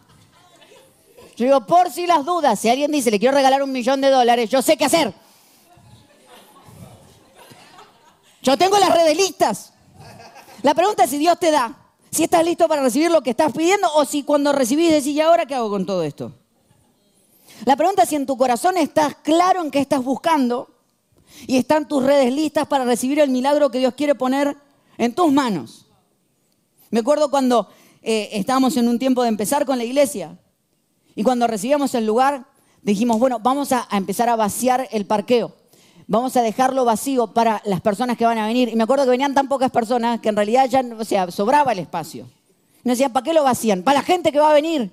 [1.37, 4.11] Yo digo, por si las dudas, si alguien dice, le quiero regalar un millón de
[4.11, 5.13] dólares, yo sé qué hacer.
[8.49, 9.75] Yo tengo las redes listas.
[10.63, 11.77] La pregunta es si Dios te da,
[12.11, 15.21] si estás listo para recibir lo que estás pidiendo o si cuando recibís decís, ¿y
[15.21, 16.33] ahora qué hago con todo esto?
[17.67, 20.71] La pregunta es si en tu corazón estás claro en qué estás buscando
[21.47, 24.57] Y están tus redes listas para recibir el milagro que Dios quiere poner
[24.97, 25.85] en tus manos.
[26.89, 27.69] Me acuerdo cuando
[28.01, 30.39] eh, estábamos en un tiempo de empezar con la iglesia
[31.15, 32.47] y cuando recibíamos el lugar,
[32.81, 35.58] dijimos, bueno, vamos a, a empezar a vaciar el parqueo.
[36.11, 38.71] Vamos a dejarlo vacío para las personas que van a venir.
[38.71, 42.27] Y me acuerdo que venían tan pocas personas que en realidad ya, sobraba el espacio.
[42.83, 43.83] Nos decían, ¿para qué lo vacían?
[43.83, 44.91] Para la gente que va a venir.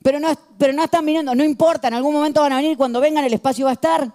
[0.00, 0.28] Pero no,
[0.58, 3.32] pero no están viniendo, no importa, en algún momento van a venir, cuando vengan el
[3.34, 4.12] espacio va a estar.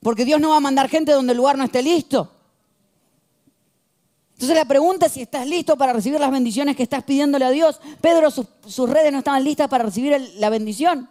[0.00, 2.30] Porque Dios no va a mandar gente donde el lugar no esté listo.
[4.34, 7.50] Entonces la pregunta es si estás listo para recibir las bendiciones que estás pidiéndole a
[7.50, 7.80] Dios.
[8.00, 11.10] Pedro, sus, redes no estaban listas para recibir la bendición.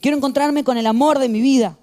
[0.00, 1.76] Quiero encontrarme con el amor de mi vida.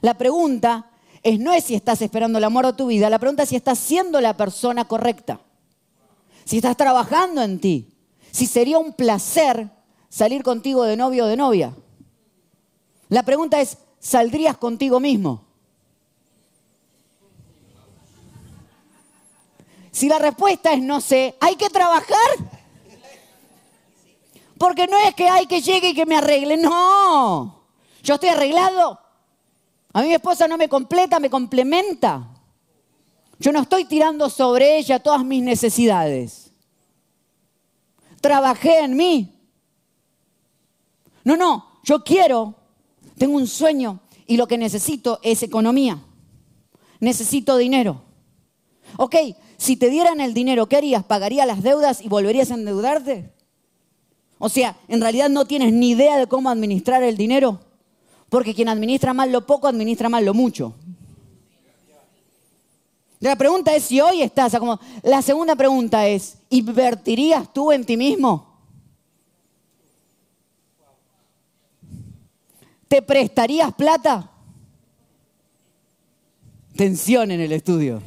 [0.00, 0.90] La pregunta
[1.22, 3.56] es no es si estás esperando el amor de tu vida, la pregunta es si
[3.56, 5.40] estás siendo la persona correcta.
[6.44, 7.88] Si estás trabajando en ti.
[8.30, 9.70] Si sería un placer
[10.08, 11.74] salir contigo de novio o de novia.
[13.08, 15.44] La pregunta es, ¿saldrías contigo mismo?
[19.92, 22.16] Si la respuesta es no sé, hay que trabajar.
[24.62, 27.64] Porque no es que hay que llegue y que me arregle, no.
[28.00, 28.96] Yo estoy arreglado.
[29.92, 32.28] A mí mi esposa no me completa, me complementa.
[33.40, 36.52] Yo no estoy tirando sobre ella todas mis necesidades.
[38.20, 39.36] Trabajé en mí.
[41.24, 42.54] No, no, yo quiero,
[43.18, 43.98] tengo un sueño
[44.28, 46.00] y lo que necesito es economía.
[47.00, 48.00] Necesito dinero.
[48.96, 49.16] Ok,
[49.56, 51.02] si te dieran el dinero, ¿qué harías?
[51.02, 53.41] ¿Pagarías las deudas y volverías a endeudarte?
[54.44, 57.60] O sea, en realidad no tienes ni idea de cómo administrar el dinero,
[58.28, 60.74] porque quien administra mal lo poco, administra mal lo mucho.
[63.20, 67.96] La pregunta es si hoy estás, como la segunda pregunta es, ¿invertirías tú en ti
[67.96, 68.58] mismo?
[72.88, 74.28] ¿Te prestarías plata?
[76.74, 78.02] Tensión en el estudio.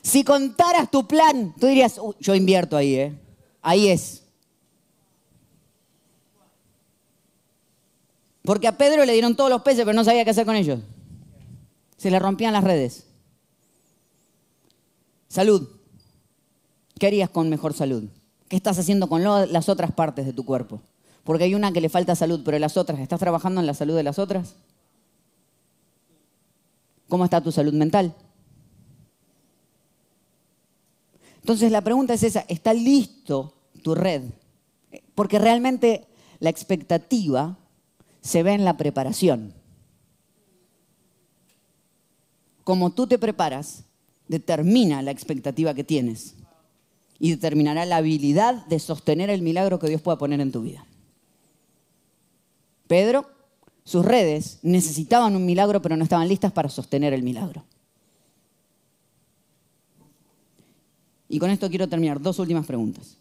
[0.00, 3.29] Si contaras tu plan, tú dirías, yo invierto ahí, ¿eh?
[3.62, 4.22] Ahí es.
[8.42, 10.80] Porque a Pedro le dieron todos los peces, pero no sabía qué hacer con ellos.
[11.96, 13.06] Se le rompían las redes.
[15.28, 15.68] Salud.
[16.98, 18.04] ¿Qué harías con mejor salud?
[18.48, 20.80] ¿Qué estás haciendo con las otras partes de tu cuerpo?
[21.24, 23.94] Porque hay una que le falta salud, pero las otras, ¿estás trabajando en la salud
[23.94, 24.54] de las otras?
[27.08, 28.14] ¿Cómo está tu salud mental?
[31.40, 34.22] Entonces la pregunta es esa, ¿está listo tu red?
[35.14, 36.06] Porque realmente
[36.38, 37.58] la expectativa
[38.20, 39.54] se ve en la preparación.
[42.64, 43.84] Como tú te preparas,
[44.28, 46.34] determina la expectativa que tienes
[47.18, 50.86] y determinará la habilidad de sostener el milagro que Dios pueda poner en tu vida.
[52.86, 53.28] Pedro,
[53.84, 57.64] sus redes necesitaban un milagro, pero no estaban listas para sostener el milagro.
[61.32, 62.20] Y con esto quiero terminar.
[62.20, 63.16] Dos últimas preguntas.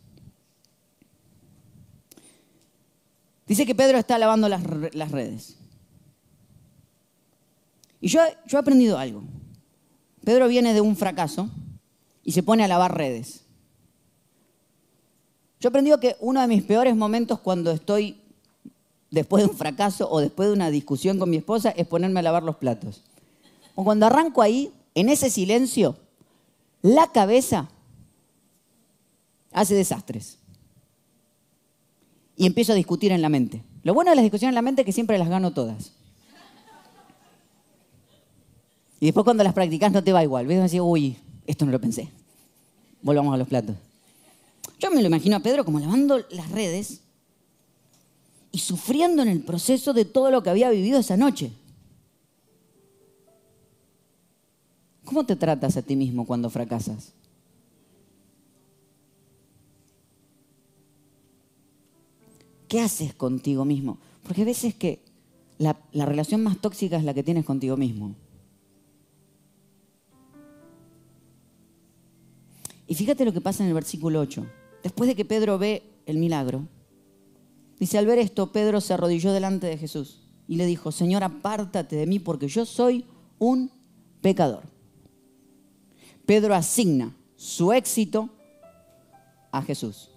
[3.45, 4.63] Dice que Pedro está lavando las,
[5.11, 5.55] redes.
[8.01, 9.23] Y yo, yo he aprendido algo.
[10.23, 11.49] Pedro viene de un fracaso
[12.23, 13.43] y se pone a lavar redes.
[15.59, 18.19] Yo he aprendido que uno de mis peores momentos cuando estoy
[19.11, 22.23] después de un fracaso o después de una discusión con mi esposa es ponerme a
[22.23, 23.03] lavar los platos.
[23.75, 25.95] O cuando arranco ahí, en ese silencio,
[26.81, 27.69] la cabeza
[29.51, 30.37] hace desastres.
[32.35, 33.63] Y empiezo a discutir en la mente.
[33.83, 35.91] Lo bueno de las discusiones en la mente es que siempre las gano todas.
[38.99, 40.45] Y después cuando las practicas no te va igual.
[40.45, 42.09] Ves así, uy, esto no lo pensé.
[43.01, 43.75] Volvamos a los platos.
[44.79, 47.01] Yo me lo imagino a Pedro como lavando las redes
[48.51, 51.51] y sufriendo en el proceso de todo lo que había vivido esa noche.
[55.05, 57.13] ¿Cómo te tratas a ti mismo cuando fracasas?
[62.69, 63.97] ¿Qué haces contigo mismo?
[64.23, 65.03] Porque a veces que
[65.57, 68.15] la, relación más tóxica es la que tienes contigo mismo.
[72.85, 74.45] Y fíjate lo que pasa en el versículo 8.
[74.83, 76.67] Después de que Pedro ve el milagro,
[77.79, 81.95] dice, al ver esto, Pedro se arrodilló delante de Jesús y le dijo, Señor, apártate
[81.95, 83.03] de mí porque yo soy
[83.39, 83.71] un
[84.21, 84.63] pecador.
[86.27, 88.29] Pedro asigna su éxito
[89.51, 90.11] a Jesús,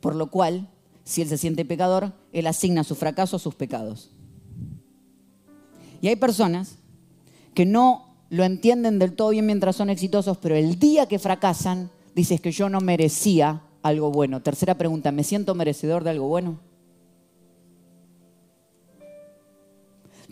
[0.00, 0.68] por lo cual
[1.06, 4.10] si él se siente pecador, él asigna su fracaso a sus pecados.
[6.02, 6.78] Y hay personas
[7.54, 11.90] que no lo entienden del todo bien mientras son exitosos, pero el día que fracasan,
[12.16, 14.42] dices que yo no merecía algo bueno.
[14.42, 16.58] Tercera pregunta, ¿me siento merecedor de algo bueno?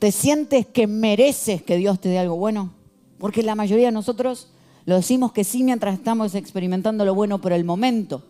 [0.01, 2.75] ¿Te sientes que mereces que Dios te dé algo bueno?
[3.19, 4.51] Porque la mayoría de nosotros
[4.87, 8.25] lo decimos que sí mientras estamos experimentando lo bueno por el momento.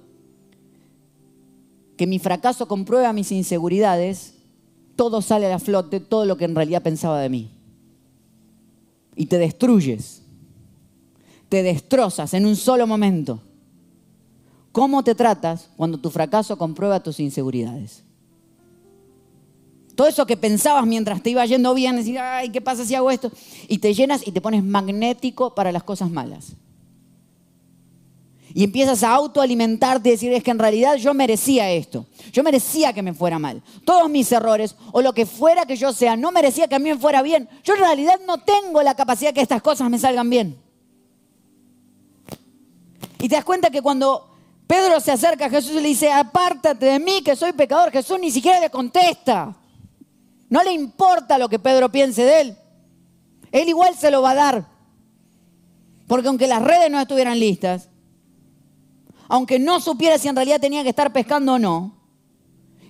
[1.97, 4.35] Que mi fracaso comprueba mis inseguridades,
[4.97, 7.51] todo sale a la flote, todo lo que en realidad pensaba de mí.
[9.17, 10.23] Y te destruyes,
[11.49, 13.41] te destrozas en un solo momento.
[14.73, 18.03] ¿Cómo te tratas cuando tu fracaso comprueba tus inseguridades?
[19.95, 23.11] Todo eso que pensabas mientras te iba yendo bien, decir, ay, ¿qué pasa si hago
[23.11, 23.31] esto?
[23.69, 26.57] Y te llenas y te pones magnético para las cosas malas.
[28.57, 32.07] Y empiezas a autoalimentarte y decir, es que en realidad yo merecía esto.
[32.33, 33.61] Yo merecía que me fuera mal.
[33.85, 36.89] Todos mis errores o lo que fuera que yo sea, no merecía que a mí
[36.89, 37.49] me fuera bien.
[37.65, 40.57] Yo en realidad no tengo la capacidad que estas cosas me salgan bien.
[43.19, 44.31] Y te das cuenta que cuando
[44.69, 48.21] Pedro se acerca a Jesús y le dice, apártate de mí que soy pecador, Jesús
[48.21, 49.57] ni siquiera le contesta.
[50.49, 52.57] No le importa lo que Pedro piense de él.
[53.51, 54.67] Él igual se lo va a dar.
[56.07, 57.89] Porque aunque las redes no estuvieran listas,
[59.29, 62.05] aunque no supiera si en realidad tenía que estar pescando o no,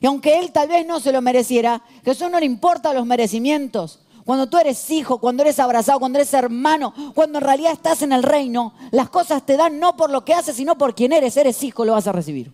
[0.05, 4.01] y aunque él tal vez no se lo mereciera, Jesús no le importa los merecimientos.
[4.27, 8.12] Cuando tú eres hijo, cuando eres abrazado, cuando eres hermano, cuando en realidad estás en
[8.12, 11.38] el reino, las cosas te dan no por lo que haces, sino por quien eres.
[11.38, 12.53] Eres hijo, lo vas a recibir.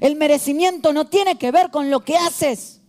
[0.00, 2.80] El merecimiento no tiene que ver con lo que haces.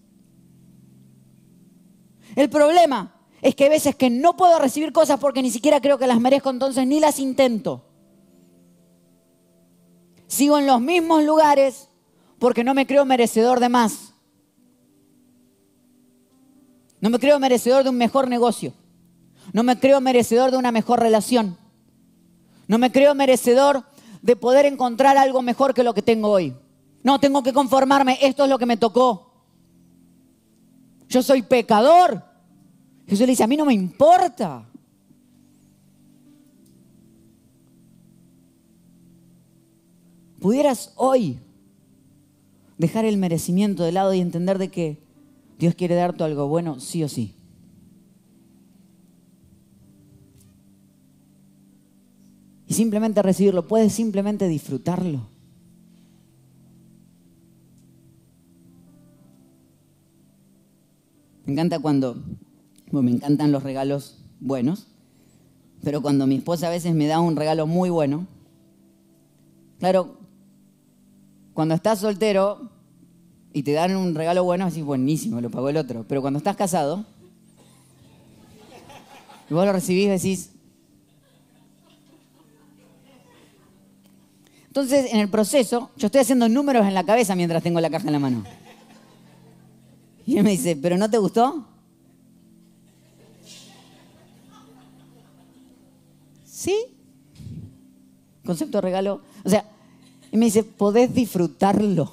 [2.36, 6.00] El problema es que hay veces que no puedo recibir cosas porque ni siquiera creo
[6.00, 7.91] que las merezco, entonces ni las intento.
[10.32, 11.90] Sigo en los mismos lugares
[12.40, 14.14] porque no me creo merecedor de más.
[17.02, 18.72] No me creo merecedor de un mejor negocio.
[19.52, 21.58] No me creo merecedor de una mejor relación.
[22.66, 23.84] No me creo merecedor
[24.22, 26.56] de poder encontrar algo mejor que lo que tengo hoy.
[27.04, 29.34] No, tengo que conformarme, esto es lo que me tocó.
[31.10, 32.24] Yo soy pecador.
[33.06, 34.66] Jesús le dice, a mí no me importa.
[40.42, 41.38] Pudieras hoy
[42.80, 44.98] dejar el merecimiento de lado y entender de que
[45.60, 47.36] Dios quiere darte algo bueno, sí o sí.
[52.66, 55.28] Y simplemente recibirlo, puedes simplemente disfrutarlo.
[61.46, 62.16] Me encanta cuando,
[62.92, 64.88] bueno, me encantan los regalos buenos,
[65.84, 68.26] pero cuando mi esposa a veces me da un regalo muy bueno,
[69.78, 70.21] claro,
[71.54, 72.70] cuando estás soltero
[73.54, 76.56] y te dan un regalo bueno, así buenísimo, lo pagó el otro, pero cuando estás
[76.56, 77.06] casado,
[79.50, 80.52] y vos lo recibís, decís,
[84.72, 88.08] Entonces, en el proceso, yo estoy haciendo números en la cabeza mientras tengo la caja
[88.08, 88.46] en la mano.
[90.26, 91.66] Y él me dice, ¿pero no te gustó?
[96.46, 96.74] Sí.
[98.46, 99.22] Concepto regalo.
[99.44, 99.66] O sea,
[100.32, 102.12] y me dice, podés disfrutarlo.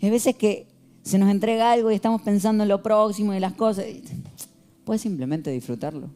[0.00, 0.66] hay veces que
[1.02, 3.86] se nos entrega algo y estamos pensando en lo próximo y las cosas.
[4.84, 6.10] Puedes simplemente disfrutarlo.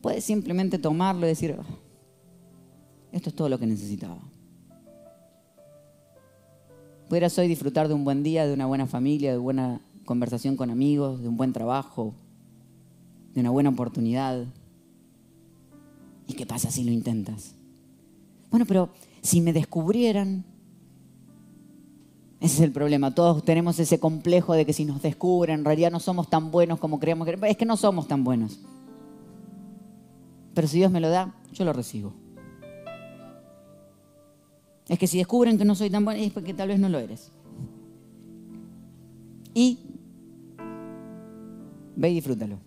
[0.00, 1.64] Puedes simplemente tomarlo y decir, ah,
[3.12, 4.18] esto es todo lo que necesitaba.
[7.08, 10.70] Pudieras hoy disfrutar de un buen día, de una buena familia, de buena conversación con
[10.70, 12.14] amigos, de un buen trabajo,
[13.34, 14.46] de una buena oportunidad.
[16.26, 17.54] ¿Y qué pasa si lo intentas?
[18.50, 18.90] Bueno, pero
[19.22, 20.44] si me descubrieran,
[22.40, 23.14] ese es el problema.
[23.14, 26.80] Todos tenemos ese complejo de que si nos descubren, en realidad no somos tan buenos
[26.80, 28.60] como creemos que es que no somos tan buenos.
[30.54, 32.12] Pero si Dios me lo da, yo lo recibo.
[34.88, 36.98] Es que si descubren que no soy tan buena, es porque tal vez no lo
[36.98, 37.30] eres.
[39.54, 39.78] Y
[41.94, 42.58] ve y disfrútalo.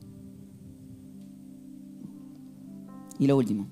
[3.19, 3.67] Y lo último.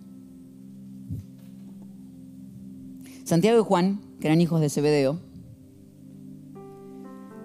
[3.32, 5.18] Santiago y Juan, que eran hijos de Zebedeo,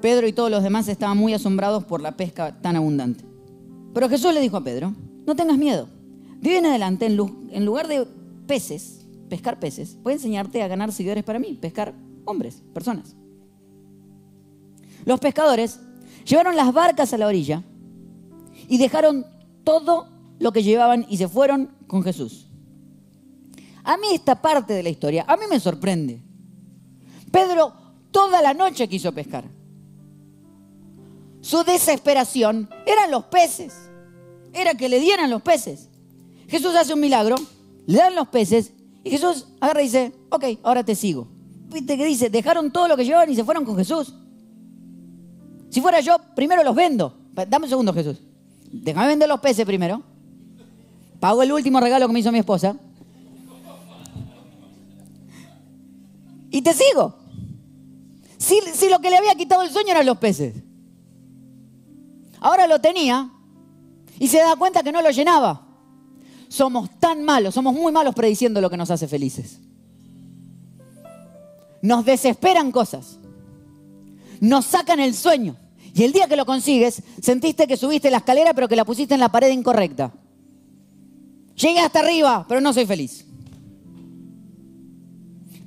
[0.02, 3.24] Pedro y todos los demás estaban muy asombrados por la pesca tan abundante.
[3.94, 4.92] Pero Jesús le dijo a Pedro,
[5.24, 5.86] no tengas miedo.
[6.40, 8.04] De en adelante, en lugar de
[8.48, 13.14] peces, pescar peces, puede enseñarte a ganar seguidores para mí, pescar hombres, personas.
[15.04, 15.78] Los pescadores
[16.24, 17.62] llevaron las barcas a la orilla
[18.66, 19.24] y dejaron
[19.62, 20.08] todo
[20.40, 22.45] lo que llevaban y se fueron con Jesús.
[23.86, 26.20] A mí esta parte de la historia, a mí me sorprende.
[27.30, 27.72] Pedro
[28.10, 29.44] toda la noche quiso pescar.
[31.40, 33.88] Su desesperación eran los peces.
[34.52, 35.88] Era que le dieran los peces.
[36.48, 37.36] Jesús hace un milagro,
[37.86, 38.72] le dan los peces
[39.04, 41.28] y Jesús agarra y dice, ok, ahora te sigo.
[41.72, 42.28] ¿Viste que dice?
[42.28, 44.14] Dejaron todo lo que llevaban y se fueron con Jesús.
[45.70, 47.16] Si fuera yo, primero los vendo.
[47.48, 48.20] Dame un segundo, Jesús.
[48.72, 50.02] Déjame vender los peces primero.
[51.20, 52.76] Pago el último regalo que me hizo mi esposa.
[56.56, 57.14] Y te sigo.
[58.38, 60.54] Si, lo que le había quitado el sueño eran los peces.
[62.40, 63.30] Ahora lo tenía
[64.18, 65.66] y se da cuenta que no lo llenaba.
[66.48, 69.60] Somos tan malos, somos muy malos prediciendo lo que nos hace felices.
[71.82, 73.18] Nos desesperan cosas.
[74.40, 75.56] Nos sacan el sueño.
[75.92, 79.12] Y el día que lo consigues, sentiste que subiste la escalera pero que la pusiste
[79.12, 80.10] en la pared incorrecta.
[81.54, 83.25] Llegué hasta arriba, pero no soy feliz.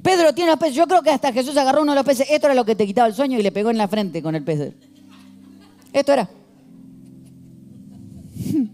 [0.02, 0.76] Pedro tiene los peces.
[0.76, 2.28] Yo creo que hasta Jesús agarró uno de los peces.
[2.30, 4.36] Esto era lo que te quitaba el sueño y le pegó en la frente con
[4.36, 4.74] el pez.
[5.92, 6.30] Esto era.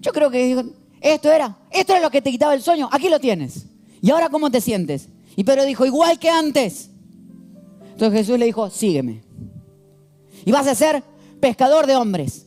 [0.00, 0.64] Yo creo que dijo,
[1.00, 3.66] esto era, esto era lo que te quitaba el sueño, aquí lo tienes.
[4.00, 5.08] ¿Y ahora cómo te sientes?
[5.36, 6.90] Y Pedro dijo, igual que antes.
[7.92, 9.22] Entonces Jesús le dijo, sígueme.
[10.44, 11.02] Y vas a ser
[11.40, 12.46] pescador de hombres.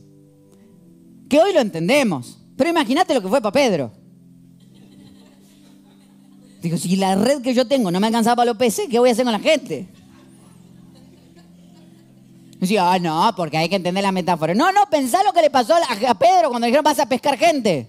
[1.28, 2.38] Que hoy lo entendemos.
[2.56, 3.90] Pero imagínate lo que fue para Pedro.
[6.66, 9.08] Dijo, si la red que yo tengo no me alcanzaba para los peces, ¿qué voy
[9.08, 9.86] a hacer con la gente?
[12.58, 14.52] Decía, ah, no, porque hay que entender la metáfora.
[14.52, 17.88] No, no, pensá lo que le pasó a Pedro cuando dijeron vas a pescar gente.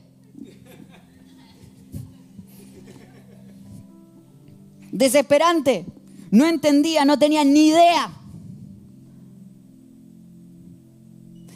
[4.91, 5.87] Desesperante.
[6.29, 8.11] No entendía, no tenía ni idea.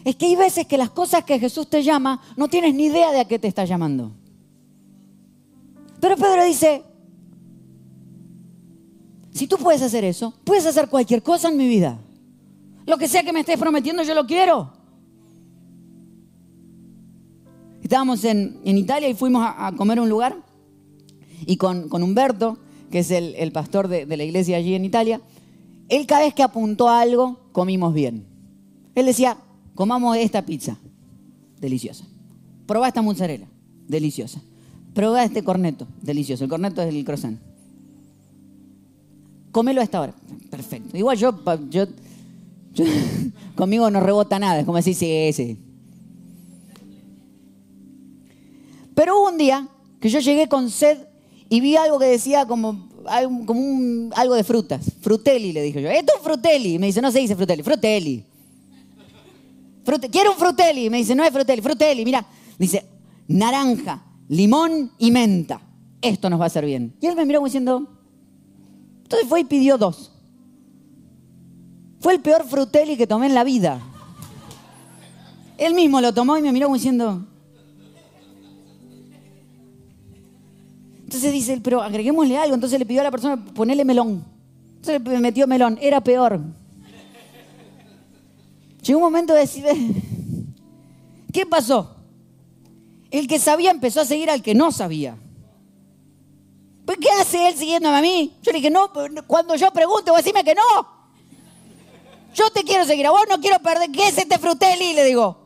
[0.03, 3.11] Es que hay veces que las cosas que Jesús te llama, no tienes ni idea
[3.11, 4.15] de a qué te está llamando.
[5.99, 6.83] Pero Pedro dice,
[9.33, 11.99] si tú puedes hacer eso, puedes hacer cualquier cosa en mi vida.
[12.85, 14.73] Lo que sea que me estés prometiendo, yo lo quiero.
[17.81, 20.37] Estábamos en, Italia y fuimos a, comer a un lugar
[21.45, 22.57] y con, Humberto,
[22.89, 25.21] que es el, pastor de, de, la iglesia allí en Italia,
[25.89, 28.25] él cada vez que apuntó a algo, comimos bien.
[28.95, 29.37] Él decía,
[29.75, 30.77] comamos esta pizza,
[31.59, 32.05] deliciosa.
[32.65, 33.47] Probá esta mozzarella,
[33.87, 34.41] deliciosa.
[34.93, 36.43] Probá este corneto, delicioso.
[36.43, 37.39] El corneto es el croissant.
[39.51, 40.13] Comelo a esta hora.
[40.49, 40.97] Perfecto.
[40.97, 41.33] Igual yo,
[41.69, 41.85] yo
[43.55, 45.57] conmigo no rebota nada, es como decir, sí, sí.
[48.95, 49.67] Pero hubo un día
[49.99, 50.97] que yo llegué con sed
[51.49, 54.91] y vi algo que decía como, algo de frutas.
[55.01, 55.89] Frutelli, le dije yo.
[55.89, 56.79] Esto es frutelli.
[56.79, 58.25] Me dice, no se dice frutelli, frutelli.
[60.11, 60.89] Quiero un frutelli.
[60.89, 62.05] Me dice, no es frutelli, frutelli.
[62.05, 62.25] Mira,
[62.57, 62.85] dice,
[63.27, 65.61] naranja, limón y menta.
[66.01, 66.93] Esto nos va a hacer bien.
[67.01, 67.87] Y él me miró como diciendo,
[69.11, 70.09] entonces fue y pidió dos.
[71.99, 73.81] Fue el peor fruteli que tomé en la vida.
[75.57, 77.27] Él mismo lo tomó y me miró como diciendo.
[81.03, 82.55] Entonces dice pero agreguémosle algo.
[82.55, 84.23] Entonces le pidió a la persona ponerle melón.
[84.77, 85.77] Entonces le metió melón.
[85.81, 86.39] Era peor.
[88.81, 89.65] Llegó un momento de decir,
[91.33, 91.97] ¿qué pasó?
[93.11, 95.17] El que sabía empezó a seguir al que no sabía.
[96.91, 98.37] ¿Pues qué hace él siguiéndome a mí?
[98.41, 98.91] Yo le dije, no,
[99.25, 100.61] cuando yo pregunte, vos decime que no.
[102.33, 103.89] Yo te quiero seguir, a vos no quiero perder.
[103.93, 104.91] ¿Qué es este fruteli?
[104.91, 105.37] Le digo.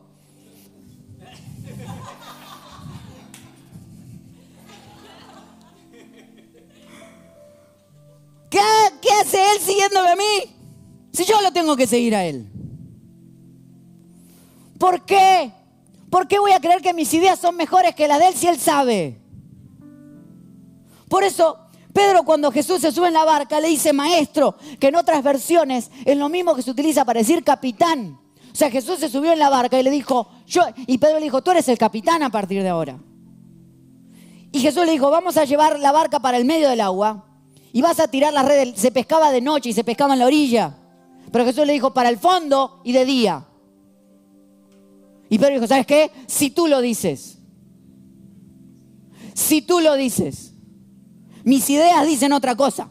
[8.50, 8.60] ¿Qué,
[9.00, 10.56] ¿Qué hace él siguiéndome a mí?
[11.12, 12.50] Si yo lo tengo que seguir a él.
[14.80, 15.52] ¿Por qué?
[16.10, 18.48] ¿Por qué voy a creer que mis ideas son mejores que las de él si
[18.48, 19.25] él sabe?
[21.08, 21.58] Por eso
[21.96, 25.90] Pedro cuando Jesús se sube en la barca le dice maestro, que en otras versiones
[26.04, 28.20] es lo mismo que se utiliza para decir capitán.
[28.52, 31.24] O sea, Jesús se subió en la barca y le dijo, yo, y Pedro le
[31.24, 32.98] dijo, tú eres el capitán a partir de ahora.
[34.52, 37.24] Y Jesús le dijo, vamos a llevar la barca para el medio del agua
[37.72, 38.78] y vas a tirar las redes.
[38.80, 40.76] Se pescaba de noche y se pescaba en la orilla.
[41.32, 43.46] Pero Jesús le dijo, para el fondo y de día.
[45.28, 46.10] Y Pedro dijo, ¿sabes qué?
[46.26, 47.38] Si tú lo dices.
[49.34, 50.55] Si tú lo dices.
[51.46, 52.88] Mis ideas dicen otra cosa.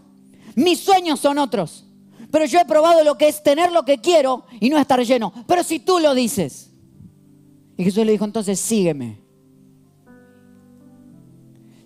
[0.55, 1.85] Mis sueños son otros.
[2.31, 5.33] Pero yo he probado lo que es tener lo que quiero y no estar lleno.
[5.45, 6.71] Pero si tú lo dices.
[7.75, 9.19] Y Jesús le dijo entonces, sígueme.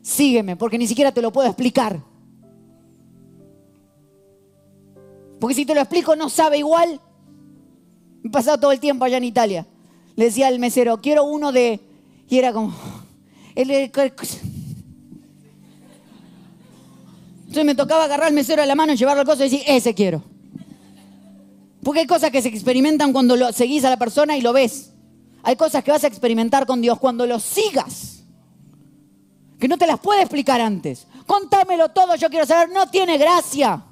[0.04, 2.04] Sígueme, porque ni siquiera te lo puedo explicar.
[5.40, 7.02] Porque si te lo explico no sabe igual.
[8.24, 9.66] He pasado todo el tiempo allá en Italia.
[10.16, 11.80] Le decía al mesero, quiero uno de...
[12.28, 12.76] Y era como...
[17.50, 19.96] Entonces me tocaba agarrar el mesero de la mano, llevarlo al coso y decir, ese
[19.96, 20.22] quiero.
[21.82, 24.92] Porque hay cosas que se experimentan cuando lo, seguís a la persona y lo ves.
[25.42, 28.24] Hay cosas que vas a experimentar con Dios cuando lo sigas.
[29.60, 31.08] Que no te las puede explicar antes.
[31.26, 32.70] Contámelo todo, yo quiero saber.
[32.70, 33.84] No tiene gracia.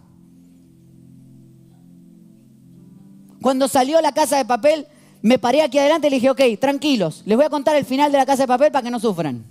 [3.42, 4.86] Cuando salió la casa de papel,
[5.24, 8.12] me paré aquí adelante y le dije, ok, tranquilos, les voy a contar el final
[8.12, 9.44] de la casa de papel para que no sufran.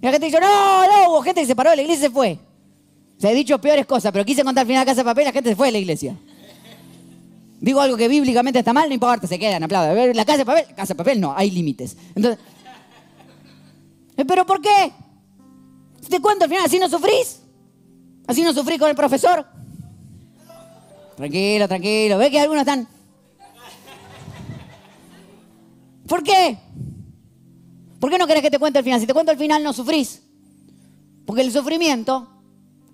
[0.00, 2.08] Y la gente dijo, no, no, hubo gente que se paró de la iglesia y
[2.08, 2.45] se fue.
[3.18, 5.32] Se ha dicho peores cosas, pero quise contar el final de casa de papel la
[5.32, 6.16] gente se fue de la iglesia.
[7.60, 10.14] Digo algo que bíblicamente está mal, no importa, se quedan, aplauden.
[10.14, 11.96] La casa de papel, casa de papel no, hay límites.
[12.14, 12.38] Entonces,
[14.16, 14.92] ¿eh, ¿pero por qué?
[16.08, 17.40] Te cuento al final, así no sufrís.
[18.26, 19.46] Así no sufrís con el profesor.
[21.16, 22.18] Tranquilo, tranquilo.
[22.18, 22.86] ¿Ves que algunos están?
[26.06, 26.58] ¿Por qué?
[27.98, 29.00] ¿Por qué no querés que te cuente el final?
[29.00, 30.22] Si te cuento el final no sufrís.
[31.24, 32.28] Porque el sufrimiento,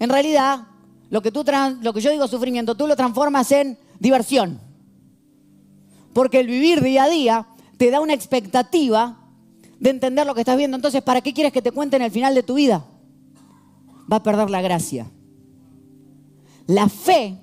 [0.03, 0.66] en realidad,
[1.11, 1.44] lo que, tú
[1.80, 4.59] lo que yo digo sufrimiento, tú lo transformas en diversión.
[6.12, 7.46] Porque el vivir día a día
[7.76, 9.16] te da una expectativa
[9.78, 10.74] de entender lo que estás viendo.
[10.74, 12.84] Entonces, ¿para qué quieres que te cuenten el final de tu vida?
[14.12, 15.09] Va a perder la gracia.
[16.66, 17.38] La fe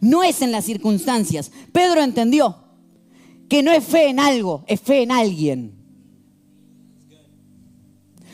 [0.00, 1.52] no es en las circunstancias.
[1.72, 2.56] Pedro entendió
[3.46, 5.74] que no es fe en algo, es fe en alguien.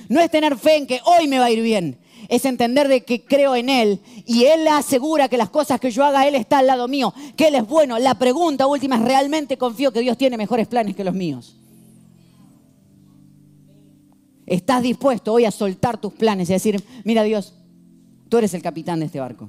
[0.09, 1.99] No es tener fe en que hoy me va a ir bien,
[2.29, 6.05] es entender de que creo en Él y Él asegura que las cosas que yo
[6.05, 7.99] haga, Él está al lado mío, que Él es bueno.
[7.99, 11.57] La pregunta última es, ¿realmente confío que Dios tiene mejores planes que los míos?
[14.47, 17.55] ¿Estás dispuesto hoy a soltar tus planes y decir, mira Dios,
[18.29, 19.49] tú eres el capitán de este barco?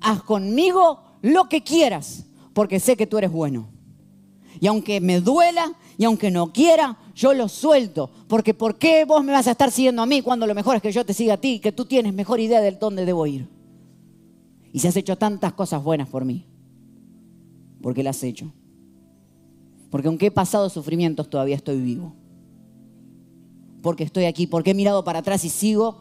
[0.00, 3.68] Haz conmigo lo que quieras, porque sé que tú eres bueno.
[4.60, 8.10] Y aunque me duela y aunque no quiera, yo lo suelto.
[8.28, 10.82] Porque ¿por qué vos me vas a estar siguiendo a mí cuando lo mejor es
[10.82, 13.46] que yo te siga a ti, que tú tienes mejor idea de dónde debo ir?
[14.72, 16.46] Y si has hecho tantas cosas buenas por mí,
[17.82, 18.50] ¿por qué las has hecho?
[19.90, 22.14] Porque aunque he pasado sufrimientos, todavía estoy vivo.
[23.82, 26.00] Porque estoy aquí, porque he mirado para atrás y sigo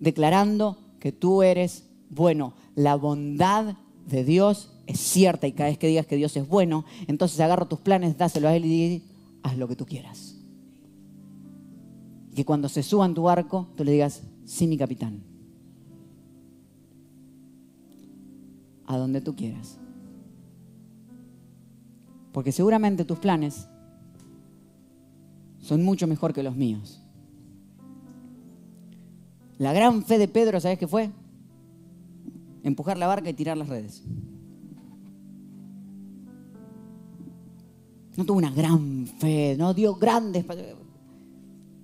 [0.00, 2.54] declarando que tú eres bueno.
[2.74, 6.84] La bondad de Dios es cierta y cada vez que digas que Dios es bueno,
[7.06, 9.02] entonces agarra tus planes, dáselo a Él y
[9.42, 10.35] haz lo que tú quieras.
[12.36, 15.22] Y que cuando se suba en tu barco, tú le digas, sí, mi capitán.
[18.84, 19.78] A donde tú quieras.
[22.32, 23.68] Porque seguramente tus planes
[25.60, 27.00] son mucho mejor que los míos.
[29.56, 31.10] La gran fe de Pedro, ¿sabes qué fue?
[32.62, 34.02] Empujar la barca y tirar las redes.
[38.14, 40.44] No tuvo una gran fe, no dio grandes...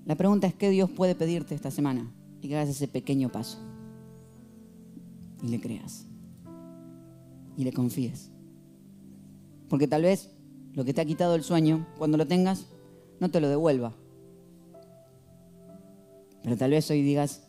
[0.05, 3.59] La pregunta es qué Dios puede pedirte esta semana y que hagas ese pequeño paso.
[5.43, 6.07] Y le creas.
[7.57, 8.31] Y le confíes.
[9.69, 10.31] Porque tal vez
[10.75, 12.67] lo que te ha quitado el sueño, cuando lo tengas,
[13.21, 13.95] no te lo devuelva.
[16.43, 17.43] Pero tal vez hoy digas,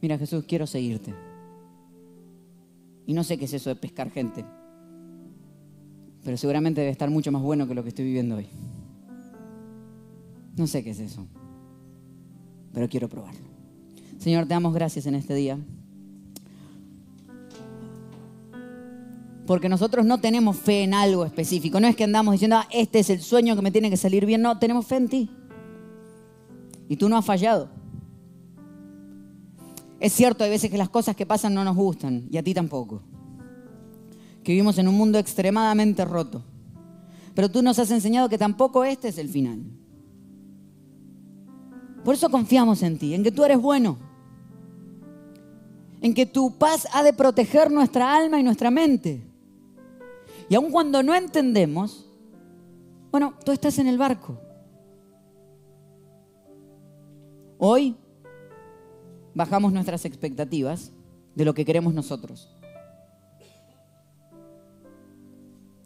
[0.00, 1.14] mira Jesús, quiero seguirte.
[3.06, 4.44] Y no sé qué es eso de pescar gente
[6.24, 8.46] pero seguramente debe estar mucho más bueno que lo que estoy viviendo hoy.
[10.56, 11.26] No sé qué es eso,
[12.72, 13.40] pero quiero probarlo.
[14.18, 15.58] Señor, te damos gracias en este día.
[19.46, 21.80] Porque nosotros no tenemos fe en algo específico.
[21.80, 24.24] No es que andamos diciendo, ah, este es el sueño que me tiene que salir
[24.24, 24.40] bien.
[24.40, 25.30] No, tenemos fe en ti.
[26.88, 27.68] Y tú no has fallado.
[29.98, 32.54] Es cierto, hay veces que las cosas que pasan no nos gustan y a ti
[32.54, 33.02] tampoco
[34.42, 36.42] que vivimos en un mundo extremadamente roto.
[37.34, 39.62] Pero tú nos has enseñado que tampoco este es el final.
[42.04, 43.96] Por eso confiamos en ti, en que tú eres bueno,
[46.00, 49.22] en que tu paz ha de proteger nuestra alma y nuestra mente.
[50.48, 52.08] Y aun cuando no entendemos,
[53.12, 54.36] bueno, tú estás en el barco.
[57.58, 57.94] Hoy
[59.34, 60.90] bajamos nuestras expectativas
[61.36, 62.52] de lo que queremos nosotros.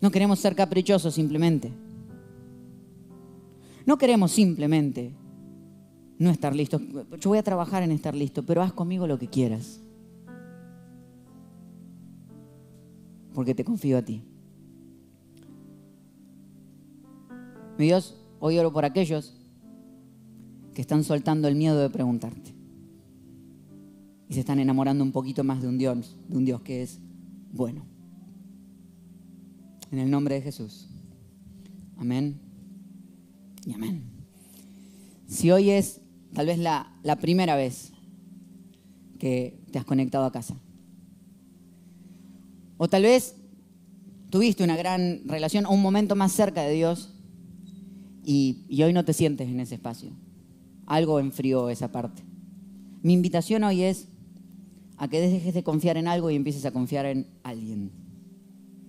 [0.01, 1.73] No queremos ser caprichosos simplemente.
[3.85, 5.13] No queremos simplemente
[6.19, 6.83] no estar listos.
[7.21, 9.81] Yo voy a trabajar en estar listo, pero haz conmigo lo que quieras.
[13.35, 14.23] Porque te confío a ti.
[17.79, 19.35] Mi Dios, hoy oro por aquellos
[20.75, 22.55] que están soltando el miedo de preguntarte.
[24.29, 26.99] Y se están enamorando un poquito más de un Dios, de un Dios que es
[27.53, 27.85] bueno.
[29.91, 30.89] En el nombre de Jesús.
[31.97, 32.41] Amén.
[33.67, 34.03] Y amén.
[35.27, 36.01] Si hoy es
[36.37, 37.95] tal vez la, primera vez
[39.19, 40.55] que te has conectado a casa.
[42.77, 43.37] O tal vez
[44.29, 47.15] tuviste una gran relación o un momento más cerca de Dios
[48.23, 50.11] y, y, hoy no te sientes en ese espacio.
[50.85, 52.23] Algo enfrió esa parte.
[53.03, 54.09] Mi invitación hoy es
[54.99, 57.93] a que dejes de confiar en algo y empieces a confiar en alguien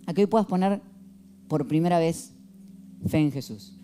[0.05, 0.81] a que hoy puedas poner
[1.47, 2.33] por primera vez
[3.07, 3.76] fe en Jesús.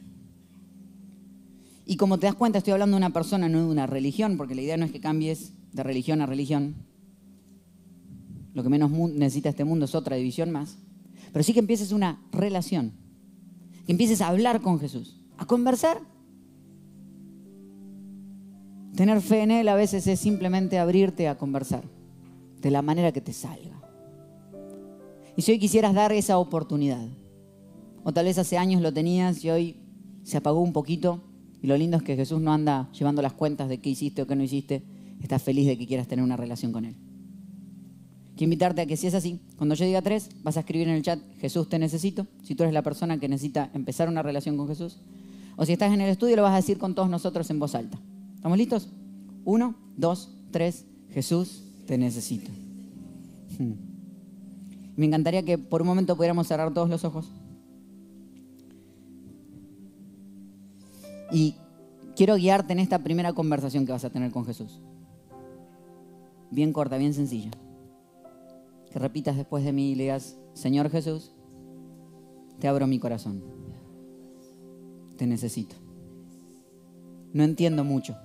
[1.85, 4.55] Y como te das cuenta, estoy hablando de una persona, no de una religión, porque
[4.55, 6.75] la idea no es que cambies de religión a religión.
[8.53, 10.77] Lo que menos necesita este mundo es otra división más.
[11.31, 12.93] Pero sí que empieces una relación.
[13.85, 15.99] Que empieces a hablar con Jesús, a conversar.
[18.95, 21.83] Tener fe en Él a veces es simplemente abrirte a conversar,
[22.61, 23.81] de la manera que te salga.
[25.35, 27.07] Y si hoy quisieras dar esa oportunidad,
[28.03, 29.77] o tal vez hace años lo tenías y hoy
[30.21, 31.23] se apagó un poquito,
[31.63, 34.27] y lo lindo es que Jesús no anda llevando las cuentas de qué hiciste o
[34.27, 34.83] qué no hiciste,
[35.21, 36.93] estás feliz de que quieras tener una relación con Él.
[38.35, 40.95] Quiero invitarte a que si es así, cuando yo diga tres, vas a escribir en
[40.95, 44.57] el chat, Jesús te necesito, si tú eres la persona que necesita empezar una relación
[44.57, 44.97] con Jesús.
[45.55, 47.75] O si estás en el estudio, lo vas a decir con todos nosotros en voz
[47.75, 47.97] alta.
[48.35, 48.89] ¿Estamos listos?
[49.45, 52.51] Uno, dos, tres, Jesús te necesito.
[53.57, 53.75] Hmm.
[54.97, 57.31] Me encantaría que por un momento pudiéramos cerrar todos los ojos.
[61.33, 61.55] Y
[62.15, 64.79] quiero guiarte en esta primera conversación que vas a tener con Jesús.
[66.51, 67.51] Bien corta, bien sencilla
[68.93, 71.31] que repitas después de mí y le digas, Señor Jesús,
[72.59, 73.43] te abro mi corazón.
[75.17, 75.75] Te necesito.
[77.33, 78.15] No entiendo mucho,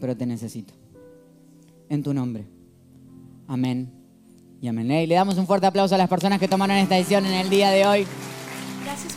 [0.00, 0.74] pero te necesito.
[1.88, 2.48] En tu nombre.
[3.46, 3.92] Amén
[4.60, 4.90] y amén.
[4.90, 7.48] Y le damos un fuerte aplauso a las personas que tomaron esta decisión en el
[7.48, 8.06] día de hoy.